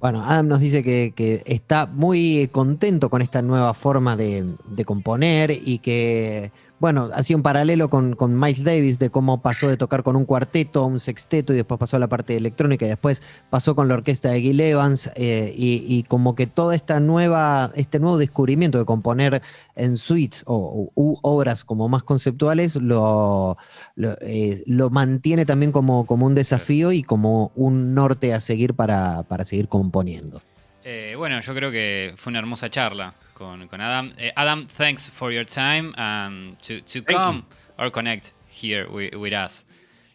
Bueno, 0.00 0.22
Adam 0.22 0.46
nos 0.46 0.60
dice 0.60 0.84
que, 0.84 1.12
que 1.14 1.42
está 1.44 1.86
muy 1.86 2.48
contento 2.52 3.10
con 3.10 3.20
esta 3.20 3.42
nueva 3.42 3.74
forma 3.74 4.16
de, 4.16 4.44
de 4.68 4.84
componer 4.84 5.50
y 5.50 5.78
que 5.78 6.52
bueno, 6.80 7.10
hacía 7.12 7.36
un 7.36 7.42
paralelo 7.42 7.90
con, 7.90 8.14
con, 8.14 8.38
Miles 8.38 8.62
Davis 8.62 8.98
de 8.98 9.10
cómo 9.10 9.42
pasó 9.42 9.68
de 9.68 9.76
tocar 9.76 10.02
con 10.02 10.14
un 10.16 10.24
cuarteto 10.24 10.82
a 10.82 10.86
un 10.86 11.00
sexteto 11.00 11.52
y 11.52 11.56
después 11.56 11.78
pasó 11.78 11.96
a 11.96 12.00
la 12.00 12.08
parte 12.08 12.36
electrónica 12.36 12.86
y 12.86 12.88
después 12.88 13.22
pasó 13.50 13.74
con 13.74 13.88
la 13.88 13.94
orquesta 13.94 14.30
de 14.30 14.40
Gil 14.40 14.60
Evans 14.60 15.10
eh, 15.16 15.52
y, 15.56 16.04
como 16.04 16.34
que 16.34 16.46
toda 16.46 16.74
esta 16.76 17.00
nueva, 17.00 17.72
este 17.74 17.98
nuevo 17.98 18.16
descubrimiento 18.16 18.78
de 18.78 18.84
componer 18.84 19.42
en 19.74 19.96
suites 19.96 20.44
o, 20.46 20.90
obras 20.94 21.64
como 21.64 21.88
más 21.88 22.02
conceptuales 22.02 22.76
lo, 22.76 23.56
eh, 23.96 24.62
lo, 24.66 24.90
mantiene 24.90 25.46
también 25.46 25.72
como, 25.72 26.06
como 26.06 26.26
un 26.26 26.34
desafío 26.34 26.92
y 26.92 27.02
como 27.02 27.50
un 27.56 27.94
norte 27.94 28.34
a 28.34 28.40
seguir 28.40 28.74
para, 28.74 29.24
para 29.24 29.44
seguir 29.44 29.68
componiendo. 29.68 30.40
Eh, 30.84 31.14
bueno, 31.16 31.40
yo 31.40 31.54
creo 31.54 31.70
que 31.70 32.14
fue 32.16 32.30
una 32.30 32.38
hermosa 32.38 32.70
charla 32.70 33.12
con, 33.38 33.68
con 33.68 33.80
Adam. 33.80 34.12
Uh, 34.18 34.30
Adam, 34.36 34.66
thanks 34.66 35.08
for 35.08 35.30
your 35.30 35.44
time 35.44 35.94
and 35.96 36.60
to, 36.62 36.80
to 36.82 37.00
come 37.02 37.36
you. 37.78 37.84
or 37.84 37.90
connect 37.90 38.32
here 38.46 38.90
with, 38.90 39.14
with 39.14 39.32
us. 39.32 39.64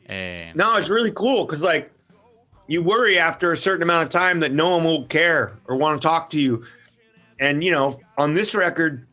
Uh, 0.09 0.51
no, 0.55 0.75
it's 0.75 0.89
really 0.89 1.11
cool 1.11 1.45
because, 1.45 1.63
like, 1.63 1.91
you 2.67 2.83
worry 2.83 3.17
after 3.17 3.51
a 3.51 3.57
certain 3.57 3.83
amount 3.83 4.03
of 4.05 4.09
time 4.09 4.41
that 4.41 4.51
no 4.51 4.69
one 4.75 4.83
will 4.83 5.05
care 5.05 5.57
or 5.65 5.77
want 5.77 6.01
to 6.01 6.07
talk 6.07 6.29
to 6.31 6.39
you. 6.39 6.65
And, 7.39 7.63
you 7.63 7.71
know, 7.71 7.97
on 8.17 8.33
this 8.33 8.53
record, 8.53 9.05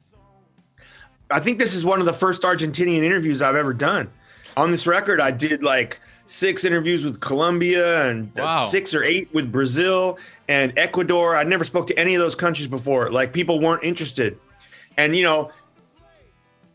I 1.31 1.41
think 1.41 1.59
this 1.59 1.75
is 1.75 1.85
one 1.85 2.01
of 2.01 2.07
the 2.07 2.13
first 2.13 2.43
Argentinian 2.43 3.03
interviews 3.03 3.41
I've 3.41 3.57
ever 3.57 3.73
done. 3.73 4.11
On 4.57 4.71
this 4.71 4.87
record, 4.87 5.21
I 5.21 5.31
did 5.31 5.63
like 5.63 6.01
six 6.31 6.65
interviews 6.65 7.05
with 7.05 7.19
Colombia 7.19 8.09
and 8.09 8.33
wow. 8.37 8.65
six 8.67 8.95
or 8.95 9.03
eight 9.03 9.29
with 9.35 9.51
Brazil 9.51 10.17
and 10.49 10.73
Ecuador. 10.77 11.35
I 11.35 11.43
never 11.43 11.65
spoke 11.65 11.89
to 11.89 11.99
any 11.99 12.15
of 12.15 12.21
those 12.21 12.37
countries 12.37 12.69
before. 12.69 13.11
Like 13.11 13.33
people 13.33 13.59
weren't 13.59 13.83
interested. 13.83 14.39
And 14.97 15.17
you 15.17 15.25
know, 15.25 15.51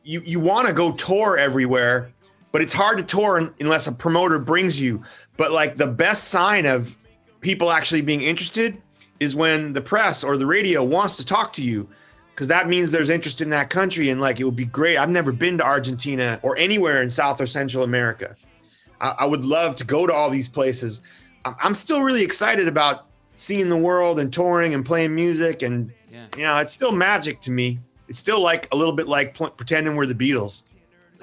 you 0.03 0.21
you 0.25 0.41
want 0.41 0.67
to 0.67 0.73
go 0.73 0.91
tour 0.91 1.37
everywhere, 1.37 2.11
but 2.51 2.61
it's 2.61 2.73
hard 2.73 2.97
to 2.97 3.03
tour 3.03 3.53
unless 3.61 3.87
a 3.87 3.93
promoter 3.93 4.39
brings 4.39 4.79
you. 4.79 5.03
But 5.37 5.53
like 5.53 5.77
the 5.77 5.87
best 5.87 6.25
sign 6.25 6.65
of 6.65 6.97
people 7.39 7.71
actually 7.71 8.01
being 8.01 8.21
interested 8.21 8.81
is 9.21 9.37
when 9.37 9.71
the 9.71 9.81
press 9.81 10.21
or 10.21 10.35
the 10.35 10.45
radio 10.45 10.83
wants 10.83 11.15
to 11.15 11.25
talk 11.25 11.53
to 11.53 11.61
you 11.61 11.87
because 12.31 12.47
that 12.47 12.67
means 12.67 12.91
there's 12.91 13.09
interest 13.09 13.39
in 13.39 13.51
that 13.51 13.69
country 13.69 14.09
and 14.09 14.19
like 14.19 14.41
it 14.41 14.43
would 14.43 14.57
be 14.57 14.65
great. 14.65 14.97
I've 14.97 15.09
never 15.09 15.31
been 15.31 15.57
to 15.59 15.65
Argentina 15.65 16.41
or 16.43 16.57
anywhere 16.57 17.01
in 17.01 17.09
South 17.09 17.39
or 17.39 17.45
Central 17.45 17.85
America. 17.85 18.35
I, 19.01 19.09
I 19.19 19.25
would 19.25 19.45
love 19.45 19.75
to 19.77 19.83
go 19.83 20.07
to 20.07 20.13
all 20.13 20.29
these 20.29 20.47
places. 20.47 21.01
I'm 21.45 21.75
still 21.75 22.01
really 22.01 22.23
excited 22.23 22.67
about 22.67 23.05
seeing 23.35 23.69
the 23.69 23.77
world 23.77 24.19
and 24.19 24.33
touring 24.33 24.73
and 24.73 24.85
playing 24.85 25.13
music, 25.13 25.61
and 25.61 25.91
yeah. 26.11 26.25
you 26.37 26.43
know, 26.43 26.57
it's 26.57 26.73
still 26.73 26.91
magic 26.91 27.41
to 27.41 27.51
me. 27.51 27.79
It's 28.07 28.19
still 28.19 28.41
like 28.41 28.67
a 28.71 28.75
little 28.75 28.93
bit 28.93 29.07
like 29.07 29.33
pl- 29.33 29.51
pretending 29.51 29.95
we're 29.95 30.05
the 30.05 30.15
Beatles. 30.15 30.63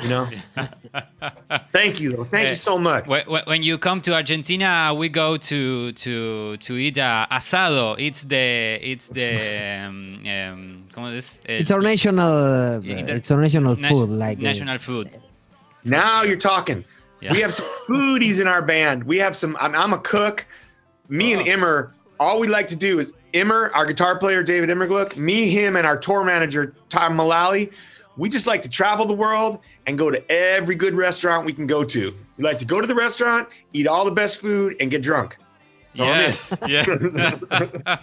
You 0.00 0.08
know. 0.08 0.28
Thank 1.72 2.00
you, 2.00 2.16
though. 2.16 2.24
Thank 2.24 2.46
uh, 2.46 2.50
you 2.50 2.56
so 2.56 2.78
much. 2.78 3.06
When 3.06 3.62
you 3.62 3.78
come 3.78 4.00
to 4.02 4.14
Argentina, 4.14 4.94
we 4.96 5.08
go 5.08 5.36
to 5.36 5.92
to 5.92 6.56
to 6.56 6.76
eat 6.76 6.98
uh, 6.98 7.26
asado. 7.30 7.96
It's 7.98 8.24
the 8.24 8.78
it's 8.82 9.08
the 9.08 9.86
um, 9.86 10.22
um, 10.24 10.82
¿cómo 10.92 11.14
es? 11.14 11.40
It's 11.44 11.70
our 11.70 11.80
national. 11.80 12.32
Uh, 12.32 12.80
it's 12.84 13.30
our 13.30 13.40
national 13.40 13.76
food, 13.76 14.10
like 14.10 14.38
national 14.38 14.78
food. 14.78 15.10
Now 15.84 16.22
you're 16.22 16.36
talking. 16.36 16.84
Yeah. 17.22 17.32
We 17.32 17.40
have 17.40 17.54
some 17.54 17.66
foodies 17.86 18.40
in 18.40 18.48
our 18.48 18.62
band. 18.62 19.04
We 19.04 19.18
have 19.18 19.36
some. 19.36 19.56
I'm, 19.60 19.74
I'm 19.74 19.92
a 19.92 19.98
cook. 19.98 20.46
Me 21.08 21.34
oh. 21.34 21.38
and 21.38 21.48
Immer, 21.48 21.94
all 22.18 22.40
we 22.40 22.48
like 22.48 22.68
to 22.68 22.76
do 22.76 22.98
is 22.98 23.14
Immer, 23.32 23.70
our 23.74 23.86
guitar 23.86 24.18
player 24.18 24.42
David 24.42 24.68
Immergluck, 24.70 25.16
me, 25.16 25.48
him, 25.48 25.76
and 25.76 25.86
our 25.86 25.96
tour 25.96 26.24
manager 26.24 26.74
Tom 26.88 27.16
Mullally. 27.16 27.70
We 28.16 28.28
just 28.28 28.46
like 28.46 28.62
to 28.62 28.68
travel 28.68 29.06
the 29.06 29.14
world 29.14 29.60
and 29.86 29.96
go 29.96 30.10
to 30.10 30.22
every 30.30 30.74
good 30.74 30.94
restaurant 30.94 31.46
we 31.46 31.52
can 31.52 31.66
go 31.66 31.84
to. 31.84 32.14
We 32.36 32.44
like 32.44 32.58
to 32.58 32.64
go 32.64 32.80
to 32.80 32.86
the 32.86 32.94
restaurant, 32.94 33.48
eat 33.72 33.86
all 33.86 34.04
the 34.04 34.10
best 34.10 34.38
food, 34.38 34.76
and 34.80 34.90
get 34.90 35.02
drunk. 35.02 35.36
Yes. 35.94 36.54
Yeah. 36.68 36.84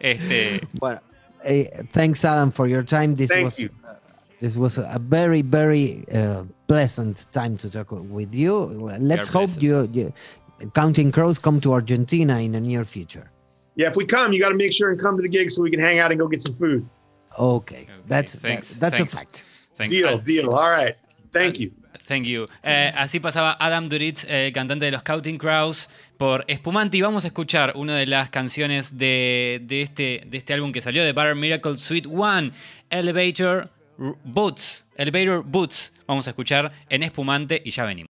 este. 0.00 0.64
Well, 0.80 1.00
hey, 1.42 1.68
thanks, 1.92 2.24
Adam, 2.24 2.50
for 2.50 2.66
your 2.66 2.82
time. 2.82 3.14
This 3.14 3.28
Thank 3.28 3.44
was, 3.46 3.58
you. 3.58 3.70
Uh, 3.86 3.94
this 4.40 4.56
was 4.56 4.78
a 4.78 4.98
very, 5.00 5.42
very 5.42 6.04
uh, 6.12 6.44
pleasant 6.70 7.26
time 7.32 7.56
to 7.56 7.68
talk 7.68 7.90
with 7.90 8.32
you. 8.32 8.54
Let's 9.00 9.26
hope 9.26 9.50
you, 9.58 9.88
you, 9.92 10.12
Counting 10.72 11.10
Crows 11.10 11.36
come 11.36 11.60
to 11.62 11.72
Argentina 11.72 12.38
in 12.38 12.52
the 12.52 12.60
near 12.60 12.84
future. 12.84 13.28
Yeah, 13.74 13.88
if 13.88 13.96
we 13.96 14.04
come, 14.04 14.32
you 14.32 14.40
got 14.40 14.50
to 14.50 14.54
make 14.54 14.72
sure 14.72 14.90
and 14.90 15.00
come 15.00 15.16
to 15.16 15.22
the 15.22 15.28
gig 15.28 15.50
so 15.50 15.62
we 15.62 15.70
can 15.72 15.80
hang 15.80 15.98
out 15.98 16.12
and 16.12 16.20
go 16.20 16.28
get 16.28 16.42
some 16.42 16.54
food. 16.54 16.88
Okay, 17.36 17.74
okay. 17.74 17.88
that's 18.06 18.36
Thanks. 18.36 18.74
That, 18.74 18.80
that's 18.80 18.98
Thanks. 18.98 19.12
a 19.12 19.16
fact. 19.16 19.44
Thanks. 19.74 19.92
Deal, 19.92 20.18
deal. 20.18 20.54
All 20.54 20.70
right. 20.70 20.94
Thank 21.32 21.58
you. 21.58 21.72
Thank 22.06 22.26
you. 22.26 22.46
Eh, 22.62 22.92
así 22.96 23.18
pasaba 23.18 23.56
Adam 23.58 23.88
Duritz, 23.88 24.24
eh, 24.28 24.52
cantante 24.54 24.84
de 24.84 24.92
los 24.92 25.02
Counting 25.02 25.38
Crows, 25.38 25.88
por 26.18 26.44
Espumante. 26.46 26.96
Y 26.98 27.00
vamos 27.00 27.24
a 27.24 27.28
escuchar 27.28 27.72
una 27.74 27.96
de 27.96 28.06
las 28.06 28.30
canciones 28.30 28.96
de, 28.96 29.60
de, 29.64 29.82
este, 29.82 30.22
de 30.26 30.38
este 30.38 30.52
álbum 30.52 30.70
que 30.70 30.80
salió 30.80 31.04
de 31.04 31.12
Butter 31.12 31.34
Miracle 31.34 31.78
Suite 31.78 32.08
One, 32.08 32.52
Elevator 32.90 33.70
Boots. 34.24 34.86
Elevator 34.96 35.42
Boots. 35.44 35.92
Vamos 36.06 36.26
a 36.26 36.30
escuchar 36.30 36.72
en 36.88 37.02
Espumante 37.02 37.60
y 37.64 37.70
ya 37.70 37.84
venimos. 37.84 37.98